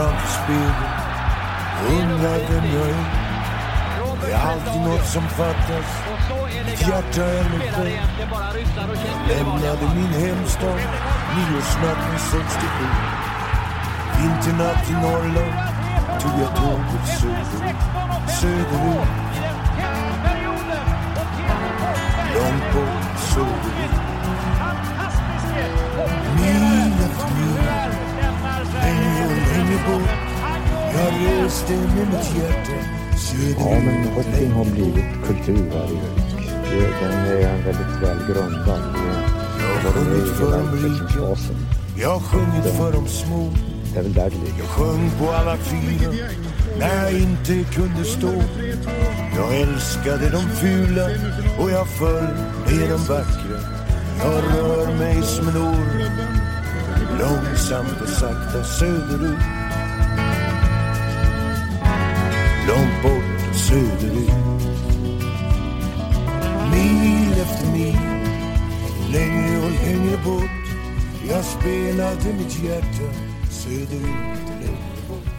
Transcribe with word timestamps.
framför 0.00 0.28
spegeln 0.44 1.00
undrar 1.98 2.38
vem 2.48 2.64
jag 2.74 2.88
är. 2.88 3.04
Det 4.22 4.32
är 4.32 4.50
alltid 4.50 4.80
något 4.80 5.06
som 5.06 5.22
fattas, 5.22 5.88
mitt 6.66 6.80
hjärta 6.80 7.24
eller 7.24 7.72
två. 7.74 7.86
Jag 9.28 9.38
lämnade 9.38 9.94
min 9.94 10.12
hemstad 10.26 10.80
nyårsnatten 11.36 12.18
67. 12.18 12.84
Vinternatt 14.18 14.90
i 14.90 14.92
Norrland 14.92 15.54
tog 16.20 16.32
jag 16.40 16.56
tåget 16.56 17.06
söderut, 17.20 17.76
söderut. 18.40 19.08
Långt 22.34 22.74
bort 22.74 23.18
söderut. 23.34 24.10
Jag 30.94 31.44
reste 31.44 31.72
med 31.72 32.06
mitt 32.08 32.36
hjärta 32.36 32.72
Ja, 33.58 33.70
men 33.84 34.08
hockeyn 34.14 34.52
har 34.52 34.64
blivit 34.64 35.04
kultur 35.26 35.70
här 35.74 35.90
i. 35.92 35.98
Det- 36.70 36.90
Den 37.00 37.12
är 37.12 37.62
väldigt 37.64 38.02
väl 38.02 38.18
grundad. 38.26 38.82
Det 38.94 39.62
Jag 39.62 39.90
har 39.90 39.92
sjungit 39.92 40.36
för 40.36 40.50
de 40.58 40.76
rika, 40.76 41.36
jag 41.96 42.10
har 42.10 42.20
sjungit 42.20 42.76
för 42.76 42.92
de 42.92 43.08
små. 43.08 43.50
Det 43.92 43.98
är 43.98 44.02
väl 44.02 44.12
där 44.12 44.30
det 44.30 44.36
ligger. 44.36 44.58
Jag 44.58 44.68
sjöng 44.68 45.10
på 45.18 45.32
alla 45.32 45.56
fyra 45.56 46.12
när 46.78 47.02
jag 47.04 47.12
inte 47.12 47.72
kunde 47.74 48.04
stå. 48.04 48.32
Jag 49.36 49.60
älskade 49.60 50.30
de 50.30 50.40
fula 50.42 51.06
och 51.58 51.70
jag 51.70 51.88
föll 51.88 52.28
med 52.66 52.88
de 52.90 52.96
vackra. 52.96 53.60
Jag 54.24 54.58
rör 54.58 54.98
mig 54.98 55.22
som 55.22 55.48
en 55.48 55.56
orm, 55.56 56.10
långsamt 57.18 58.00
och 58.02 58.08
sakta 58.08 58.64
söderut. 58.64 59.59
Söderut. 63.70 64.30
Mil 66.72 67.32
efter 67.32 67.72
mil, 67.72 67.96
längre 69.12 69.58
och 69.58 69.70
längre 69.70 70.16
bort. 70.24 70.50
Jag 71.28 71.44
spelade 71.44 72.38
mitt 72.38 72.62
hjärta 72.64 73.14
söderut 73.50 74.48
längre 74.60 75.08
bort. 75.08 75.32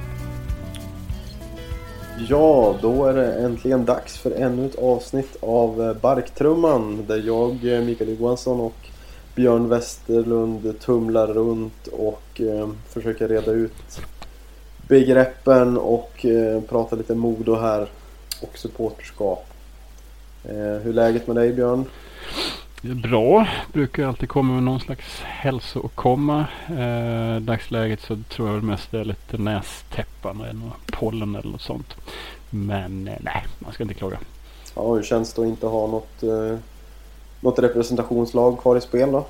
Ja, 2.30 2.76
då 2.82 3.06
är 3.06 3.14
det 3.14 3.34
äntligen 3.34 3.86
dags 3.86 4.18
för 4.18 4.32
ännu 4.32 4.66
ett 4.66 4.80
avsnitt 4.80 5.38
av 5.42 5.82
eh, 5.82 5.94
Barktrumman 5.94 7.06
där 7.08 7.24
jag, 7.26 7.52
eh, 7.52 7.82
Mikael 7.82 8.20
Johansson 8.20 8.60
och 8.60 8.88
Björn 9.36 9.70
Westerlund 9.70 10.80
tumlar 10.80 11.28
runt 11.28 11.88
och 11.88 12.42
eh, 12.42 12.70
försöker 12.90 13.28
reda 13.28 13.52
ut 13.52 14.02
begreppen 14.88 15.78
och 15.78 16.26
eh, 16.26 16.62
prata 16.62 16.96
lite 16.96 17.16
Modo 17.16 17.56
här 17.56 17.88
och 18.42 18.58
supporterskap. 18.58 19.46
Eh, 20.44 20.54
hur 20.56 20.90
är 20.90 20.94
läget 20.94 21.28
med 21.28 21.36
dig 21.36 21.54
Björn? 21.54 21.86
Det 22.82 22.96
bra. 22.96 23.48
Brukar 23.74 24.08
alltid 24.08 24.30
komma 24.30 24.54
med 24.54 24.64
någon 24.64 24.80
slags 24.80 25.22
hälsokomma. 25.22 26.46
Eh, 26.68 27.42
dagsläget 27.42 28.02
så 28.02 28.18
tror 28.30 28.48
jag 28.48 28.56
väl 28.56 28.64
mest 28.64 28.92
det 28.92 29.00
är 29.00 29.06
lite 29.06 29.38
nästäppan 29.38 30.38
något 30.38 30.92
pollen 30.92 31.36
eller 31.36 31.52
något 31.52 31.62
sånt. 31.62 31.96
Men 32.50 33.08
eh, 33.08 33.14
nej, 33.20 33.46
man 33.60 33.74
ska 33.74 33.84
inte 33.84 33.96
klaga. 33.96 34.20
Ja, 34.76 34.94
hur 34.94 35.04
känns 35.04 35.34
det 35.34 35.42
att 35.42 35.48
inte 35.48 35.68
ha 35.68 35.88
något, 35.88 36.24
eh, 36.24 36.58
något 37.40 37.60
representationslag 37.60 38.60
kvar 38.60 38.78
i 38.78 38.82
spel 38.82 39.12
då? 39.12 39.26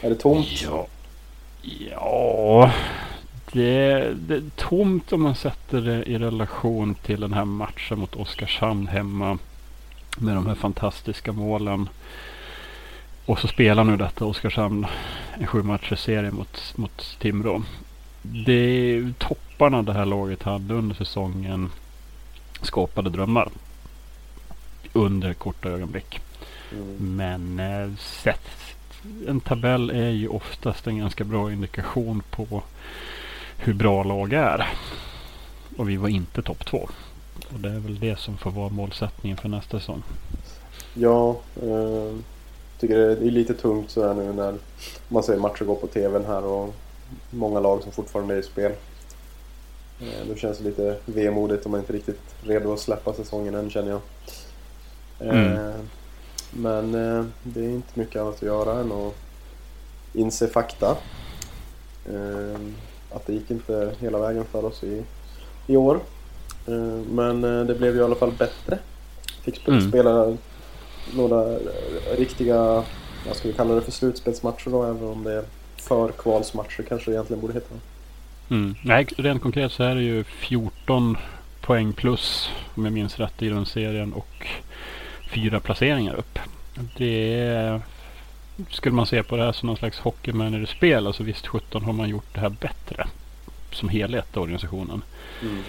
Är 0.00 0.10
det 0.10 0.16
tomt? 0.16 0.62
Ja, 0.62 0.86
ja 1.62 2.72
det, 3.52 4.14
det 4.14 4.34
är 4.34 4.50
tomt 4.56 5.12
om 5.12 5.22
man 5.22 5.34
sätter 5.34 5.80
det 5.80 6.04
i 6.04 6.18
relation 6.18 6.94
till 6.94 7.20
den 7.20 7.32
här 7.32 7.44
matchen 7.44 7.98
mot 7.98 8.16
Oskarshamn 8.16 8.86
hemma. 8.86 9.38
Med 10.18 10.34
de 10.34 10.46
här 10.46 10.54
fantastiska 10.54 11.32
målen. 11.32 11.88
Och 13.26 13.38
så 13.38 13.48
spelar 13.48 13.84
nu 13.84 13.96
detta 13.96 14.24
Oskarshamn 14.24 14.86
en 15.34 15.46
sju 15.46 15.62
serie 15.96 16.30
mot, 16.30 16.72
mot 16.76 17.16
Timrå. 17.20 17.62
Det 18.22 18.52
är 18.52 19.12
topparna 19.18 19.82
det 19.82 19.92
här 19.92 20.04
laget 20.04 20.42
hade 20.42 20.74
under 20.74 20.94
säsongen 20.94 21.70
skapade 22.62 23.10
drömmar. 23.10 23.48
Under 24.92 25.34
korta 25.34 25.68
ögonblick. 25.68 26.20
Mm. 26.72 27.16
Men 27.16 27.60
eh, 27.60 27.96
sett, 27.98 28.50
en 29.28 29.40
tabell 29.40 29.90
är 29.90 30.10
ju 30.10 30.28
oftast 30.28 30.86
en 30.86 30.98
ganska 30.98 31.24
bra 31.24 31.52
indikation 31.52 32.22
på 32.30 32.62
hur 33.64 33.74
bra 33.74 34.02
lag 34.02 34.32
är. 34.32 34.68
Och 35.76 35.88
vi 35.88 35.96
var 35.96 36.08
inte 36.08 36.42
topp 36.42 36.66
två. 36.66 36.88
Och 37.52 37.60
det 37.60 37.68
är 37.68 37.78
väl 37.78 37.98
det 37.98 38.18
som 38.18 38.36
får 38.36 38.50
vara 38.50 38.68
målsättningen 38.68 39.36
för 39.36 39.48
nästa 39.48 39.78
säsong. 39.80 40.02
Ja, 40.94 41.30
eh, 41.62 42.16
tycker 42.80 42.98
det 42.98 43.26
är 43.26 43.30
lite 43.30 43.54
tungt 43.54 43.90
så 43.90 44.06
här 44.06 44.14
nu 44.14 44.32
när 44.32 44.54
man 45.08 45.22
ser 45.22 45.36
matcher 45.36 45.64
gå 45.64 45.74
på 45.74 45.86
TVn 45.86 46.24
här 46.26 46.44
och 46.44 46.74
många 47.30 47.60
lag 47.60 47.82
som 47.82 47.92
fortfarande 47.92 48.34
är 48.34 48.38
i 48.38 48.42
spel. 48.42 48.72
Eh, 50.00 50.26
då 50.28 50.34
känns 50.34 50.58
det 50.58 50.64
lite 50.64 50.96
vemodigt 51.04 51.66
om 51.66 51.70
man 51.70 51.80
inte 51.80 51.92
riktigt 51.92 52.20
är 52.42 52.48
redo 52.48 52.72
att 52.72 52.80
släppa 52.80 53.12
säsongen 53.12 53.54
än 53.54 53.70
känner 53.70 53.90
jag. 53.90 54.00
Eh, 55.20 55.52
Mm. 55.52 55.88
Men 56.50 56.94
eh, 56.94 57.24
det 57.42 57.60
är 57.60 57.70
inte 57.70 58.00
mycket 58.00 58.20
annat 58.22 58.34
att 58.34 58.42
göra 58.42 58.80
än 58.80 58.92
att 58.92 59.14
inse 60.12 60.48
fakta. 60.48 60.96
Att 63.14 63.26
det 63.26 63.32
gick 63.32 63.50
inte 63.50 63.92
hela 64.00 64.18
vägen 64.18 64.44
för 64.44 64.64
oss 64.64 64.84
i, 64.84 65.02
i 65.66 65.76
år. 65.76 66.00
Eh, 66.66 66.74
men 67.10 67.44
eh, 67.44 67.66
det 67.66 67.74
blev 67.74 67.94
ju 67.94 68.00
i 68.00 68.04
alla 68.04 68.14
fall 68.14 68.32
bättre. 68.32 68.78
Fick 69.42 69.68
Mm. 69.68 69.88
spela 69.88 70.36
några 71.14 71.52
eh, 71.52 71.58
riktiga, 72.18 72.56
vad 73.26 73.36
ska 73.36 73.48
vi 73.48 73.54
kalla 73.54 73.74
det 73.74 73.80
för, 73.82 73.92
slutspelsmatcher 73.92 74.70
då, 74.70 74.82
även 74.84 75.04
om 75.08 75.24
det 75.24 75.32
är 75.32 75.44
förkvalsmatcher 75.76 76.82
kanske 76.88 77.10
det 77.10 77.14
egentligen 77.14 77.40
borde 77.40 77.52
heta. 77.54 77.74
Mm. 78.50 78.74
Nej, 78.84 79.06
rent 79.16 79.42
konkret 79.42 79.72
så 79.72 79.82
är 79.82 79.94
det 79.94 80.02
ju 80.02 80.24
14 80.24 81.16
poäng 81.60 81.92
plus 81.92 82.50
om 82.74 82.84
jag 82.84 82.94
minns 82.94 83.18
rätt 83.18 83.42
i 83.42 83.48
den 83.48 83.66
serien 83.66 84.12
och 84.12 84.46
fyra 85.34 85.60
placeringar 85.60 86.14
upp. 86.14 86.38
Det 86.96 87.34
är, 87.34 87.80
skulle 88.70 88.94
man 88.94 89.06
se 89.06 89.22
på 89.22 89.36
det 89.36 89.44
här 89.44 89.52
som 89.52 89.66
någon 89.66 89.76
slags 89.76 89.98
hockeymanager-spel, 89.98 91.06
alltså 91.06 91.22
visst 91.22 91.46
17 91.46 91.84
har 91.84 91.92
man 91.92 92.08
gjort 92.08 92.34
det 92.34 92.40
här 92.40 92.48
bättre 92.48 93.06
som 93.72 93.88
helhet, 93.88 94.36
organisationen. 94.36 95.02
Mm. 95.42 95.62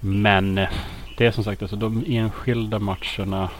Men 0.00 0.58
eh, 0.58 0.68
det 1.16 1.26
är 1.26 1.32
som 1.32 1.44
sagt 1.44 1.62
alltså 1.62 1.76
de 1.76 2.04
enskilda 2.06 2.78
matcherna 2.78 3.50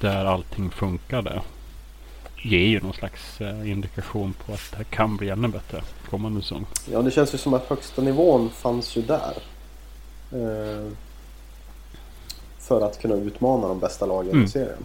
där 0.00 0.24
allting 0.24 0.70
funkade 0.70 1.40
ger 2.42 2.66
ju 2.66 2.80
någon 2.80 2.92
slags 2.92 3.40
eh, 3.40 3.70
indikation 3.70 4.32
på 4.46 4.52
att 4.52 4.70
det 4.70 4.76
här 4.76 4.84
kan 4.84 5.16
bli 5.16 5.28
ännu 5.28 5.48
bättre 5.48 5.82
kommande 6.10 6.42
säsong. 6.42 6.66
Ja, 6.92 7.02
det 7.02 7.10
känns 7.10 7.34
ju 7.34 7.38
som 7.38 7.54
att 7.54 7.68
högsta 7.68 8.02
nivån 8.02 8.50
fanns 8.50 8.96
ju 8.96 9.02
där. 9.02 9.34
Eh, 10.32 10.90
för 12.58 12.86
att 12.86 13.02
kunna 13.02 13.14
utmana 13.14 13.68
de 13.68 13.80
bästa 13.80 14.06
lagen 14.06 14.30
Mm. 14.30 14.44
i 14.44 14.48
serien. 14.48 14.84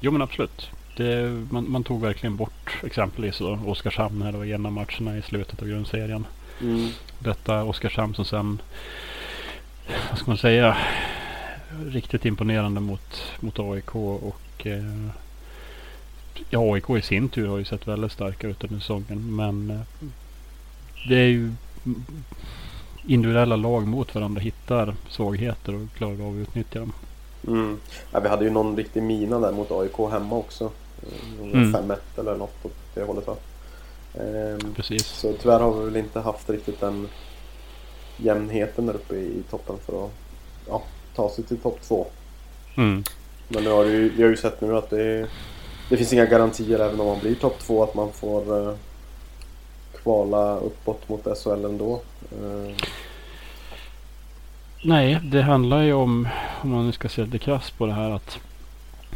Jo 0.00 0.10
men 0.10 0.22
absolut. 0.22 0.70
Det, 1.00 1.46
man, 1.50 1.70
man 1.70 1.84
tog 1.84 2.00
verkligen 2.00 2.36
bort 2.36 2.76
exempelvis 2.84 3.38
då 3.38 3.58
Oskarshamn 3.66 4.22
här 4.22 4.32
då 4.32 4.44
i 4.44 4.52
en 4.52 4.66
av 4.66 4.72
matcherna 4.72 5.16
i 5.16 5.22
slutet 5.22 5.62
av 5.62 5.68
grundserien. 5.68 6.26
Mm. 6.60 6.88
Detta 7.18 7.64
Oskarshamn 7.64 8.14
som 8.14 8.24
sen, 8.24 8.62
vad 10.10 10.18
ska 10.18 10.30
man 10.30 10.38
säga, 10.38 10.76
riktigt 11.86 12.24
imponerande 12.24 12.80
mot, 12.80 13.32
mot 13.40 13.58
AIK 13.58 13.94
och 13.94 14.66
eh, 14.66 15.08
ja, 16.50 16.74
AIK 16.74 16.90
i 16.90 17.02
sin 17.02 17.28
tur 17.28 17.48
har 17.48 17.58
ju 17.58 17.64
sett 17.64 17.88
väldigt 17.88 18.12
starka 18.12 18.48
ut 18.48 18.64
under 18.64 18.80
säsongen. 18.80 19.36
Men 19.36 19.70
eh, 19.70 19.80
det 21.08 21.16
är 21.16 21.28
ju 21.28 21.52
individuella 23.06 23.56
lag 23.56 23.86
mot 23.86 24.14
varandra 24.14 24.40
hittar 24.40 24.94
svagheter 25.08 25.74
och 25.74 25.96
klarar 25.96 26.26
av 26.26 26.34
att 26.34 26.48
utnyttja 26.48 26.78
dem. 26.78 26.92
Mm. 27.46 27.78
Ja, 28.12 28.20
vi 28.20 28.28
hade 28.28 28.44
ju 28.44 28.50
någon 28.50 28.76
riktig 28.76 29.02
mina 29.02 29.38
där 29.38 29.52
mot 29.52 29.70
AIK 29.70 30.10
hemma 30.10 30.36
också. 30.36 30.70
Eh, 31.02 31.44
Mm. 31.52 31.72
5-1 31.74 31.96
eller 32.18 32.36
något 32.36 32.64
åt 32.64 32.72
det 32.94 33.02
hållet 33.02 33.26
va? 33.26 33.36
Ehm, 34.14 34.74
Precis. 34.74 35.06
så 35.06 35.32
tyvärr 35.42 35.60
har 35.60 35.72
vi 35.72 35.84
väl 35.84 35.96
inte 35.96 36.20
haft 36.20 36.50
riktigt 36.50 36.80
den 36.80 37.08
jämnheten 38.16 38.86
där 38.86 38.94
uppe 38.94 39.14
i 39.14 39.42
toppen 39.50 39.76
för 39.86 40.04
att 40.04 40.10
ja, 40.68 40.82
ta 41.16 41.30
sig 41.30 41.44
till 41.44 41.58
topp 41.58 41.78
två. 41.82 42.06
Mm. 42.76 43.04
Men 43.48 43.64
nu 43.64 43.70
har 43.70 43.84
ju, 43.84 44.08
vi 44.08 44.22
har 44.22 44.30
ju 44.30 44.36
sett 44.36 44.60
nu 44.60 44.76
att 44.76 44.90
det, 44.90 45.26
det 45.88 45.96
finns 45.96 46.12
inga 46.12 46.26
garantier 46.26 46.78
även 46.78 47.00
om 47.00 47.06
man 47.06 47.18
blir 47.20 47.34
topp 47.34 47.58
två 47.58 47.82
att 47.82 47.94
man 47.94 48.12
får 48.12 48.68
eh, 48.68 48.74
kvala 50.02 50.56
uppåt 50.56 51.08
mot 51.08 51.38
SHL 51.38 51.64
ändå. 51.64 52.00
Eh, 52.32 52.74
Nej, 54.84 55.20
det 55.24 55.42
handlar 55.42 55.82
ju 55.82 55.92
om, 55.92 56.28
om 56.62 56.70
man 56.70 56.86
nu 56.86 56.92
ska 56.92 57.08
se 57.08 57.24
lite 57.24 57.38
krasst 57.38 57.78
på 57.78 57.86
det 57.86 57.92
här 57.92 58.10
att 58.10 58.38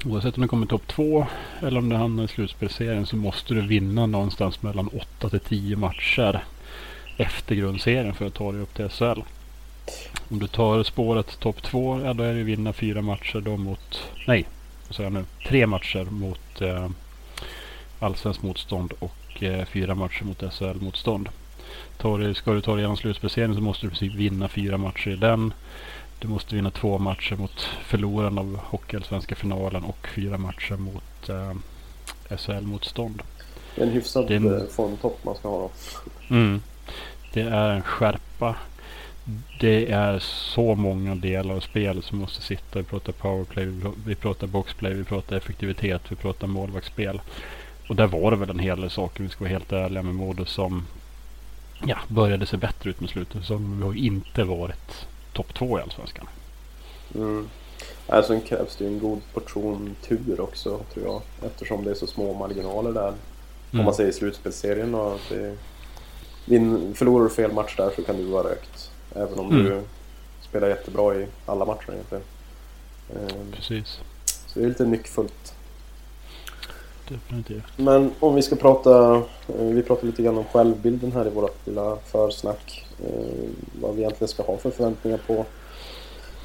oavsett 0.06 0.36
om 0.36 0.42
du 0.42 0.48
kommer 0.48 0.66
topp 0.66 0.86
två 0.86 1.26
eller 1.62 1.78
om 1.78 1.88
du 1.88 1.96
hamnar 1.96 2.24
i 2.24 2.28
slutspelserien 2.28 3.06
så 3.06 3.16
måste 3.16 3.54
du 3.54 3.60
vinna 3.60 4.06
någonstans 4.06 4.62
mellan 4.62 4.88
8 4.88 5.28
till 5.28 5.40
10 5.40 5.76
matcher 5.76 6.44
efter 7.16 7.54
grundserien 7.54 8.14
för 8.14 8.26
att 8.26 8.34
ta 8.34 8.52
dig 8.52 8.60
upp 8.60 8.74
till 8.74 8.88
SHL. 8.88 9.22
Om 10.28 10.38
du 10.38 10.46
tar 10.46 10.82
spåret 10.82 11.40
topp 11.40 11.62
två, 11.62 12.00
ja 12.04 12.14
då 12.14 12.22
är 12.22 12.34
det 12.34 12.42
vinna 12.42 12.72
fyra 12.72 13.02
matcher 13.02 13.40
då 13.40 13.56
mot, 13.56 14.02
nej, 14.26 14.44
vad 14.86 14.96
säger 14.96 15.10
jag 15.10 15.12
nu, 15.12 15.24
tre 15.48 15.66
matcher 15.66 16.04
mot 16.04 16.60
eh, 16.60 16.88
allsvensk 17.98 18.42
motstånd 18.42 18.92
och 18.98 19.42
eh, 19.42 19.64
fyra 19.64 19.94
matcher 19.94 20.24
mot 20.24 20.42
SHL-motstånd. 20.52 21.28
ska 22.34 22.52
du 22.52 22.60
ta 22.60 22.72
dig 22.72 22.80
igenom 22.80 22.96
slutspelsserien 22.96 23.54
så 23.54 23.60
måste 23.60 23.86
du 23.86 23.86
i 23.86 23.90
princip 23.90 24.14
vinna 24.14 24.48
fyra 24.48 24.78
matcher 24.78 25.10
i 25.10 25.16
den. 25.16 25.52
Du 26.24 26.30
måste 26.30 26.54
vinna 26.54 26.70
två 26.70 26.98
matcher 26.98 27.36
mot 27.36 27.60
förloraren 27.60 28.38
av 28.38 28.56
Hockeyallsvenska 28.56 29.34
finalen 29.34 29.84
och 29.84 30.08
fyra 30.14 30.38
matcher 30.38 30.76
mot 30.76 31.28
eh, 31.28 31.52
SHL-motstånd. 32.36 33.22
En 33.74 33.88
hyfsad 33.88 34.28
det 34.28 34.34
är 34.34 34.60
en... 34.60 34.68
formtopp 34.68 35.24
man 35.24 35.34
ska 35.34 35.48
ha 35.48 35.58
då. 35.58 35.70
Mm. 36.34 36.62
Det 37.32 37.40
är 37.40 37.70
en 37.70 37.82
skärpa. 37.82 38.56
Det 39.60 39.90
är 39.90 40.18
så 40.18 40.74
många 40.74 41.14
delar 41.14 41.54
av 41.54 41.60
spelet 41.60 42.04
som 42.04 42.18
måste 42.18 42.42
sitta. 42.42 42.78
Vi 42.78 42.84
pratar 42.84 43.12
powerplay, 43.12 43.68
vi 44.06 44.14
pratar 44.14 44.46
boxplay, 44.46 44.94
vi 44.94 45.04
pratar 45.04 45.36
effektivitet, 45.36 46.02
vi 46.08 46.16
pratar 46.16 46.46
målvaktsspel. 46.46 47.20
Och 47.88 47.96
där 47.96 48.06
var 48.06 48.30
det 48.30 48.36
väl 48.36 48.50
en 48.50 48.58
hel 48.58 48.80
del 48.80 48.90
saker, 48.90 49.22
vi 49.22 49.28
ska 49.28 49.40
vara 49.44 49.52
helt 49.52 49.72
ärliga 49.72 50.02
med 50.02 50.14
Modo, 50.14 50.44
som 50.44 50.86
ja, 51.86 51.96
började 52.08 52.46
se 52.46 52.56
bättre 52.56 52.90
ut 52.90 53.00
med 53.00 53.10
slutet. 53.10 53.44
Som 53.44 53.78
vi 53.78 53.84
har 53.84 53.94
inte 53.94 54.44
varit 54.44 55.06
topp 55.34 55.54
två 55.54 55.78
i 55.78 55.82
Allsvenskan. 55.82 56.26
Mm. 57.14 57.48
Alltså 58.06 58.40
krävs 58.40 58.76
det 58.76 58.84
ju 58.84 58.90
en 58.90 58.98
god 58.98 59.20
portion 59.34 59.96
tur 60.02 60.40
också 60.40 60.80
tror 60.92 61.06
jag. 61.06 61.22
Eftersom 61.46 61.84
det 61.84 61.90
är 61.90 61.94
så 61.94 62.06
små 62.06 62.34
marginaler 62.34 62.92
där. 62.92 63.08
Mm. 63.08 63.18
Om 63.72 63.84
man 63.84 63.94
säger 63.94 64.12
slutspelsserien 64.12 64.94
och 64.94 65.14
att 65.14 65.28
det 65.28 65.56
Vin, 66.44 66.94
förlorar 66.94 67.24
du 67.24 67.30
fel 67.30 67.52
match 67.52 67.76
där 67.76 67.90
så 67.96 68.02
kan 68.02 68.16
du 68.16 68.24
vara 68.24 68.48
rökt. 68.48 68.90
Även 69.14 69.38
om 69.38 69.50
mm. 69.50 69.64
du 69.64 69.82
spelar 70.40 70.68
jättebra 70.68 71.14
i 71.14 71.26
alla 71.46 71.64
matcher 71.64 71.92
egentligen. 71.92 72.24
Ehm, 73.10 73.52
Precis. 73.52 74.00
Så 74.24 74.58
det 74.58 74.64
är 74.64 74.68
lite 74.68 74.84
nyckfullt. 74.84 75.54
Definitivt. 77.08 77.64
Men 77.76 78.10
om 78.20 78.34
vi 78.34 78.42
ska 78.42 78.56
prata, 78.56 79.14
eh, 79.48 79.64
vi 79.64 79.82
pratar 79.82 80.06
lite 80.06 80.22
grann 80.22 80.38
om 80.38 80.44
självbilden 80.44 81.12
här 81.12 81.26
i 81.26 81.30
vårt 81.30 81.66
lilla 81.66 81.96
försnack. 81.96 82.86
Eh, 83.06 83.48
vad 83.80 83.94
vi 83.94 84.00
egentligen 84.02 84.28
ska 84.28 84.42
ha 84.42 84.56
för 84.56 84.70
förväntningar 84.70 85.20
på, 85.26 85.44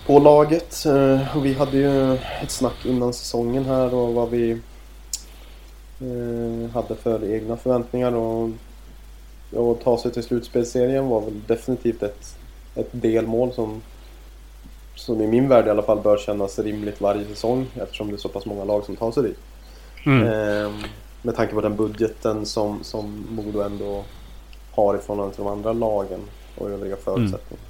på 0.06 0.20
laget. 0.20 0.86
Eh, 0.86 1.38
vi 1.42 1.54
hade 1.54 1.78
ju 1.78 2.14
ett 2.14 2.52
snack 2.52 2.86
innan 2.86 3.14
säsongen 3.14 3.66
här 3.66 3.94
och 3.94 4.14
vad 4.14 4.30
vi 4.30 4.62
hade 6.74 6.96
för 6.96 7.34
egna 7.34 7.58
förväntningar. 7.58 8.14
Och 8.14 8.50
att 9.72 9.82
ta 9.82 9.98
sig 9.98 10.12
till 10.12 10.24
slutspelsserien 10.24 11.08
var 11.08 11.22
väl 11.22 11.42
definitivt 11.48 12.04
ett, 12.04 12.38
ett 12.76 12.90
delmål 12.92 13.54
som, 13.54 13.82
som 14.96 15.22
i 15.22 15.28
min 15.28 15.48
värld 15.48 15.68
i 15.68 15.70
alla 15.70 15.82
fall 15.82 16.00
bör 16.00 16.18
kännas 16.18 16.60
rimligt 16.60 17.02
varje 17.02 17.26
säsong 17.26 17.68
eftersom 17.76 18.08
det 18.08 18.14
är 18.14 18.18
så 18.18 18.30
pass 18.30 18.46
många 18.46 18.64
lag 18.64 18.86
som 18.86 18.96
tar 18.96 19.12
sig 19.12 19.24
dit. 19.24 19.38
Mm. 20.04 20.28
Eh, 20.28 20.72
med 21.22 21.36
tanke 21.36 21.54
på 21.54 21.62
den 21.62 21.76
budgeten 21.76 22.46
som, 22.46 22.84
som 22.84 23.26
Modo 23.30 23.62
ändå 23.62 24.04
har 24.72 24.96
i 24.96 25.00
förhållande 25.00 25.36
till 25.36 25.44
de 25.44 25.52
andra 25.52 25.74
lagen 25.74 26.20
och 26.56 26.70
övriga 26.70 26.94
mm. 26.94 27.06
förutsättningar. 27.06 27.64
Mm. 27.64 27.70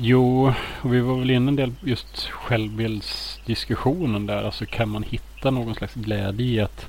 Jo, 0.00 0.52
och 0.82 0.94
vi 0.94 1.00
var 1.00 1.18
väl 1.18 1.30
inne 1.30 1.50
en 1.50 1.56
del 1.56 1.72
just 1.80 2.26
självbildsdiskussionen 2.26 4.26
där. 4.26 4.42
Alltså 4.42 4.66
kan 4.66 4.88
man 4.88 5.02
hitta 5.02 5.50
någon 5.50 5.74
slags 5.74 5.94
glädje 5.94 6.46
i 6.46 6.60
att 6.60 6.86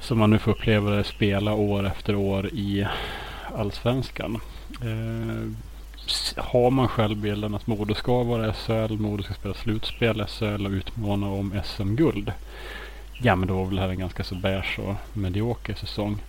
som 0.00 0.18
man 0.18 0.30
nu 0.30 0.38
får 0.38 0.50
uppleva 0.50 0.90
det 0.90 1.04
spela 1.04 1.54
år 1.54 1.86
efter 1.86 2.14
år 2.14 2.46
i 2.46 2.86
Allsvenskan. 3.56 4.40
Eh, 4.82 5.50
har 6.36 6.70
man 6.70 6.88
självbilden 6.88 7.54
att 7.54 7.66
Modo 7.66 7.94
ska 7.94 8.22
vara 8.22 8.52
SHL, 8.52 8.96
Modo 8.96 9.22
ska 9.22 9.34
spela 9.34 9.54
slutspel 9.54 10.26
SHL 10.26 10.66
och 10.66 10.72
utmana 10.72 11.26
om 11.26 11.60
SM-guld. 11.64 12.32
Ja 13.22 13.36
men 13.36 13.48
då 13.48 13.54
var 13.54 13.66
väl 13.66 13.76
det 13.76 13.82
här 13.82 13.88
en 13.88 13.98
ganska 13.98 14.24
så 14.24 14.34
beige 14.34 14.78
och 14.78 14.94
medioker 15.12 15.74
säsong. 15.74 16.22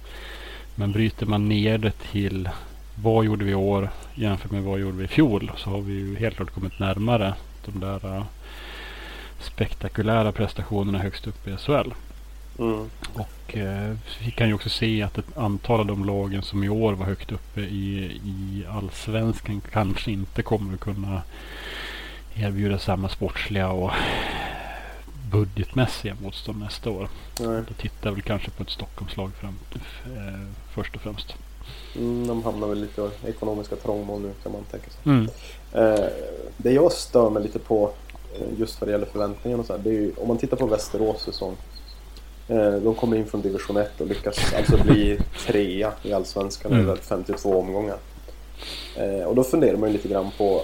Men 0.76 0.92
bryter 0.92 1.26
man 1.26 1.50
ner 1.50 1.78
det 1.78 1.92
till 1.92 2.50
vad 2.96 3.26
gjorde 3.26 3.46
vi 3.46 3.52
i 3.52 3.56
år 3.56 3.90
jämfört 4.16 4.52
med 4.52 4.64
vad 4.64 4.80
gjorde 4.80 4.98
vi 4.98 5.04
i 5.04 5.08
fjol 5.08 5.52
så 5.58 5.70
har 5.70 5.82
vi 5.82 5.94
ju 5.94 6.16
helt 6.16 6.36
klart 6.36 6.54
kommit 6.54 6.80
närmare 6.80 7.34
de 7.66 7.80
där 7.80 8.06
uh, 8.06 8.24
spektakulära 9.40 10.32
prestationerna 10.32 11.00
högst 11.00 11.28
upp 11.28 11.48
i 11.48 11.58
SHL. 11.58 11.92
Mm. 12.60 12.90
Och 13.14 13.58
eh, 13.58 13.96
vi 14.26 14.32
kan 14.32 14.48
ju 14.48 14.54
också 14.54 14.70
se 14.70 15.04
att 15.04 15.18
ett 15.18 15.38
antal 15.38 15.80
av 15.80 15.86
de 15.86 16.06
lagen 16.06 16.42
som 16.42 16.64
i 16.64 16.70
år 16.70 16.94
var 16.94 17.06
högt 17.06 17.32
uppe 17.32 17.62
i, 17.62 18.22
i 18.26 18.66
allsvenskan 18.70 19.62
kanske 19.72 20.12
inte 20.12 20.42
kommer 20.42 20.74
att 20.74 20.80
kunna 20.80 21.22
erbjuda 22.36 22.80
samma 22.80 23.10
sportsliga 23.10 23.70
och 23.70 23.92
budgetmässiga 25.32 26.16
motstånd 26.22 26.60
nästa 26.60 26.90
år. 26.90 27.10
Nej. 27.40 27.62
Då 27.68 27.74
tittar 27.74 28.12
väl 28.12 28.22
kanske 28.22 28.52
på 28.52 28.64
ett 28.64 28.70
Stockholmslag 28.70 29.32
fram, 29.34 29.60
eh, 30.06 30.48
först 30.74 30.96
och 30.96 31.02
främst. 31.02 31.36
Mm, 31.96 32.28
de 32.28 32.44
hamnar 32.44 32.68
väl 32.68 32.82
lite 32.82 33.02
i 33.02 33.30
ekonomiska 33.30 33.76
trångmål 33.76 34.22
nu 34.22 34.32
kan 34.44 34.52
man 34.52 34.64
tänka 34.64 34.90
sig. 34.90 35.00
Mm. 35.06 35.30
Eh, 35.74 36.10
det 36.58 36.72
jag 36.72 36.92
stör 36.92 37.30
mig 37.30 37.44
lite 37.44 37.60
på 37.60 37.92
eh, 38.36 38.60
just 38.60 38.82
vad 38.82 38.88
det 38.88 38.92
gäller 38.92 39.06
förväntningarna 39.06 39.62
och 39.62 39.68
så 39.68 39.74
här, 39.74 39.80
det 39.84 39.90
är 39.90 39.94
ju, 39.94 40.14
om 40.18 40.28
man 40.28 40.38
tittar 40.38 40.58
på 40.58 40.66
Västerås 40.66 41.22
säsong 41.22 41.58
Eh, 42.48 42.74
de 42.74 42.96
kommer 42.96 43.18
in 43.18 43.26
från 43.26 43.42
division 43.42 43.78
1 43.78 44.02
och 44.02 44.08
lyckas 44.08 44.54
alltså 44.54 44.84
bli 44.84 45.20
trea 45.48 45.92
i 46.04 46.14
Allsvenskan 46.14 46.72
mm. 46.72 46.86
över 46.86 46.96
52 46.96 47.60
omgångar. 47.60 47.98
Eh, 48.96 49.24
och 49.24 49.36
då 49.36 49.44
funderar 49.44 49.78
man 49.78 49.90
ju 49.90 49.94
lite 49.94 50.08
grann 50.08 50.32
på 50.38 50.62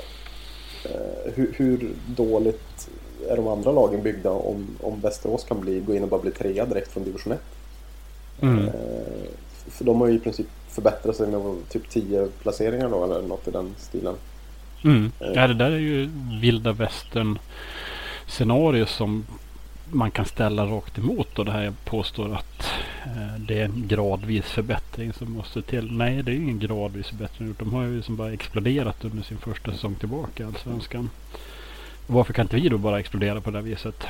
eh, 0.85 1.33
hur, 1.33 1.53
hur, 1.57 1.89
dåligt 2.07 2.89
är 3.29 3.35
de 3.35 3.47
andra 3.47 3.71
lagen 3.71 4.03
byggda 4.03 4.31
om, 4.31 4.67
om 4.81 4.99
Västerås 4.99 5.43
kan 5.43 5.61
bli, 5.61 5.79
gå 5.79 5.95
in 5.95 6.03
och 6.03 6.09
bara 6.09 6.21
bli 6.21 6.31
trea 6.31 6.65
direkt 6.65 6.91
från 6.91 7.03
division 7.03 7.33
1. 7.33 7.39
Mm. 8.41 8.69
För 9.67 9.85
de 9.85 10.01
har 10.01 10.07
ju 10.07 10.13
i 10.13 10.19
princip 10.19 10.47
förbättrat 10.69 11.15
sig 11.15 11.27
med 11.27 11.55
typ 11.69 11.89
10 11.89 12.27
placeringar 12.41 12.89
då 12.89 13.03
eller 13.03 13.21
något 13.21 13.47
i 13.47 13.51
den 13.51 13.75
stilen. 13.77 14.15
Mm. 14.83 15.11
Ja 15.19 15.47
det 15.47 15.53
där 15.53 15.71
är 15.71 15.77
ju 15.77 16.09
vilda 16.41 16.71
västern 16.71 17.39
scenario 18.27 18.85
som 18.85 19.25
man 19.91 20.11
kan 20.11 20.25
ställa 20.25 20.65
rakt 20.65 20.97
emot 20.97 21.39
och 21.39 21.45
det 21.45 21.51
här 21.51 21.63
jag 21.63 21.85
påstår 21.85 22.33
att 22.33 22.71
eh, 23.05 23.39
det 23.39 23.59
är 23.59 23.65
en 23.65 23.87
gradvis 23.87 24.45
förbättring 24.45 25.13
som 25.13 25.31
måste 25.31 25.61
till. 25.61 25.91
Nej, 25.91 26.23
det 26.23 26.31
är 26.31 26.35
ingen 26.35 26.59
gradvis 26.59 27.07
förbättring. 27.07 27.55
De 27.59 27.73
har 27.73 27.83
ju 27.83 28.01
som 28.01 28.15
bara 28.15 28.33
exploderat 28.33 29.05
under 29.05 29.23
sin 29.23 29.37
första 29.37 29.71
säsong 29.71 29.95
tillbaka 29.95 30.43
i 30.43 30.45
Allsvenskan. 30.45 31.09
Varför 32.07 32.33
kan 32.33 32.45
inte 32.45 32.55
vi 32.55 32.69
då 32.69 32.77
bara 32.77 32.99
explodera 32.99 33.41
på 33.41 33.51
det 33.51 33.57
här 33.57 33.63
viset? 33.63 34.03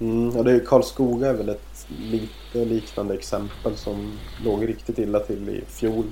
Mm, 0.00 0.36
ja, 0.36 0.42
det 0.42 0.52
är 0.52 0.60
Karlskoga 0.60 1.28
är 1.28 1.34
väl 1.34 1.48
ett 1.48 1.86
lite 2.00 2.64
liknande 2.64 3.14
exempel 3.14 3.76
som 3.76 4.12
låg 4.44 4.68
riktigt 4.68 4.98
illa 4.98 5.20
till 5.20 5.48
i 5.48 5.62
fjol 5.68 6.04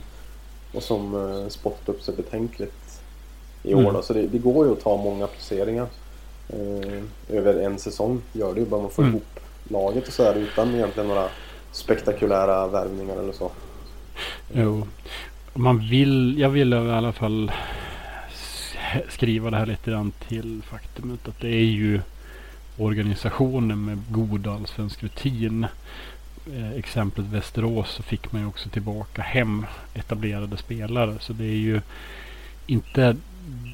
och 0.73 0.83
som 0.83 1.15
eh, 1.15 1.49
spottat 1.49 1.89
upp 1.89 2.03
sig 2.03 2.15
betänkligt 2.17 3.01
i 3.63 3.75
år. 3.75 3.91
Mm. 3.91 4.03
Så 4.03 4.13
det, 4.13 4.27
det, 4.27 4.39
går 4.39 4.67
ju 4.67 4.73
att 4.73 4.81
ta 4.81 4.97
många 4.97 5.27
placeringar 5.27 5.87
eh, 6.49 7.03
över 7.37 7.55
en 7.55 7.79
säsong. 7.79 8.23
Gör 8.33 8.55
det 8.55 8.61
ju 8.61 8.67
bara 8.67 8.83
man 8.83 8.91
får 8.91 9.03
mm. 9.03 9.15
ihop 9.15 9.41
laget 9.69 10.07
och 10.07 10.13
så 10.13 10.25
här 10.25 10.35
utan 10.35 10.75
egentligen 10.75 11.09
några 11.09 11.29
spektakulära 11.73 12.67
värvningar 12.67 13.17
eller 13.17 13.33
så. 13.33 13.51
Jo, 14.53 14.87
man 15.55 15.89
vill, 15.91 16.39
jag 16.39 16.49
vill 16.49 16.73
i 16.73 16.77
alla 16.77 17.13
fall 17.13 17.53
skriva 19.09 19.51
det 19.51 19.57
här 19.57 19.67
lite 19.67 19.91
grann 19.91 20.13
till 20.29 20.63
faktumet 20.71 21.29
att 21.29 21.41
det 21.41 21.55
är 21.55 21.65
ju 21.65 22.01
organisationer 22.77 23.75
med 23.75 24.03
god 24.11 24.47
allsvensk 24.47 25.03
rutin. 25.03 25.67
Eh, 26.55 26.71
exemplet 26.73 27.27
Västerås 27.27 27.91
så 27.91 28.03
fick 28.03 28.33
man 28.33 28.43
ju 28.43 28.49
också 28.49 28.69
tillbaka 28.69 29.23
hem 29.23 29.67
etablerade 29.95 30.57
spelare. 30.57 31.17
Så 31.21 31.33
det 31.33 31.45
är 31.45 31.59
ju 31.59 31.81
inte 32.67 33.17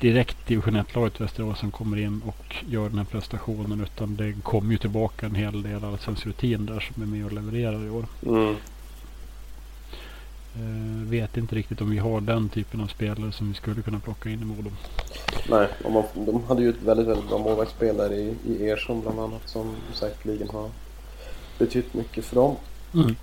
direkt 0.00 0.46
division 0.46 0.76
1-laget 0.76 1.20
Västerås 1.20 1.58
som 1.58 1.70
kommer 1.70 1.96
in 1.96 2.22
och 2.26 2.56
gör 2.68 2.88
den 2.88 2.98
här 2.98 3.04
prestationen. 3.04 3.80
Utan 3.80 4.16
det 4.16 4.34
kommer 4.42 4.72
ju 4.72 4.78
tillbaka 4.78 5.26
en 5.26 5.34
hel 5.34 5.62
del 5.62 5.84
allsvensk 5.84 6.26
rutin 6.26 6.66
där 6.66 6.80
som 6.80 7.02
är 7.02 7.06
med 7.06 7.26
och 7.26 7.32
levererar 7.32 7.86
i 7.86 7.90
år. 7.90 8.06
Mm. 8.26 8.56
Uh, 10.56 11.10
vet 11.10 11.36
inte 11.36 11.54
riktigt 11.54 11.80
om 11.80 11.90
vi 11.90 11.98
har 11.98 12.20
den 12.20 12.48
typen 12.48 12.80
av 12.80 12.86
spelare 12.86 13.32
som 13.32 13.48
vi 13.48 13.54
skulle 13.54 13.82
kunna 13.82 14.00
plocka 14.00 14.28
in 14.28 14.42
i 14.42 14.44
Modo. 14.44 14.70
Nej, 15.48 15.68
man, 15.90 16.04
de 16.14 16.44
hade 16.44 16.62
ju 16.62 16.70
ett 16.70 16.82
väldigt, 16.82 17.06
väldigt 17.06 17.28
bra 17.28 17.38
målvaktsspelare 17.38 18.14
i, 18.14 18.34
i 18.46 18.70
Ersson 18.70 19.00
bland 19.00 19.20
annat 19.20 19.48
som 19.48 19.76
säkerligen 19.92 20.48
har 20.48 20.70
betytt 21.58 21.94
mycket 21.94 22.24
för 22.24 22.36
dem. 22.36 22.56
Mm. 22.94 23.16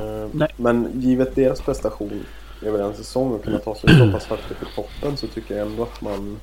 Uh, 0.00 0.46
men 0.56 1.00
givet 1.00 1.34
deras 1.34 1.60
prestation 1.60 2.24
över 2.62 2.78
en 2.78 2.94
säsong 2.94 3.32
och 3.32 3.44
kunna 3.44 3.58
ta 3.58 3.74
sig 3.74 3.98
så 3.98 4.12
pass 4.12 4.26
högt 4.26 4.50
upp 4.50 4.62
i 4.62 4.66
toppen 4.74 5.16
så 5.16 5.26
tycker 5.26 5.56
jag 5.56 5.66
ändå 5.66 5.82
att 5.82 6.00
man 6.00 6.40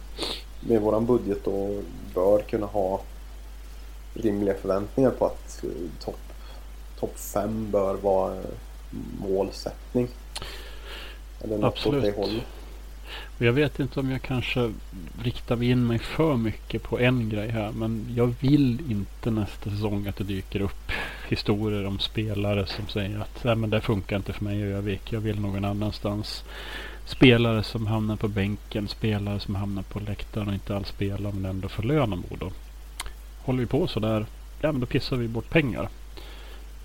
med 0.59 0.81
våran 0.81 1.05
budget 1.05 1.45
då 1.45 1.81
bör 2.15 2.41
kunna 2.41 2.65
ha 2.65 3.01
rimliga 4.13 4.53
förväntningar 4.53 5.11
på 5.11 5.25
att 5.25 5.63
eh, 5.63 5.69
topp 6.05 6.19
top 6.99 7.19
5 7.19 7.71
bör 7.71 7.95
vara 7.95 8.41
målsättning. 9.19 10.07
Eller 11.43 11.57
något 11.57 11.73
Absolut. 11.73 12.17
åt 12.17 12.29
det. 12.29 12.41
Och 13.37 13.45
jag 13.45 13.53
vet 13.53 13.79
inte 13.79 13.99
om 13.99 14.11
jag 14.11 14.21
kanske 14.21 14.73
riktar 15.23 15.63
in 15.63 15.87
mig 15.87 15.99
för 15.99 16.37
mycket 16.37 16.83
på 16.83 16.99
en 16.99 17.29
grej 17.29 17.49
här. 17.49 17.71
Men 17.71 18.05
jag 18.15 18.33
vill 18.39 18.91
inte 18.91 19.31
nästa 19.31 19.69
säsong 19.69 20.07
att 20.07 20.15
det 20.15 20.23
dyker 20.23 20.61
upp 20.61 20.91
historier 21.29 21.85
om 21.85 21.99
spelare 21.99 22.65
som 22.65 22.87
säger 22.87 23.19
att 23.19 23.43
Nej, 23.43 23.55
men 23.55 23.69
det 23.69 23.81
funkar 23.81 24.15
inte 24.15 24.33
för 24.33 24.43
mig 24.43 24.57
i 24.57 24.63
Övik. 24.63 25.13
Jag 25.13 25.19
vill 25.19 25.39
någon 25.39 25.65
annanstans. 25.65 26.43
Spelare 27.05 27.63
som 27.63 27.87
hamnar 27.87 28.15
på 28.15 28.27
bänken. 28.27 28.87
Spelare 28.87 29.39
som 29.39 29.55
hamnar 29.55 29.83
på 29.83 29.99
läktaren 29.99 30.47
och 30.47 30.53
inte 30.53 30.75
alls 30.75 30.87
spelar 30.87 31.31
men 31.31 31.45
ändå 31.45 31.69
får 31.69 31.83
lön 31.83 32.23
Modo. 32.29 32.51
Håller 33.43 33.59
vi 33.59 33.65
på 33.65 33.87
sådär. 33.87 34.25
Ja 34.61 34.71
men 34.71 34.81
då 34.81 34.87
pissar 34.87 35.17
vi 35.17 35.27
bort 35.27 35.49
pengar. 35.49 35.89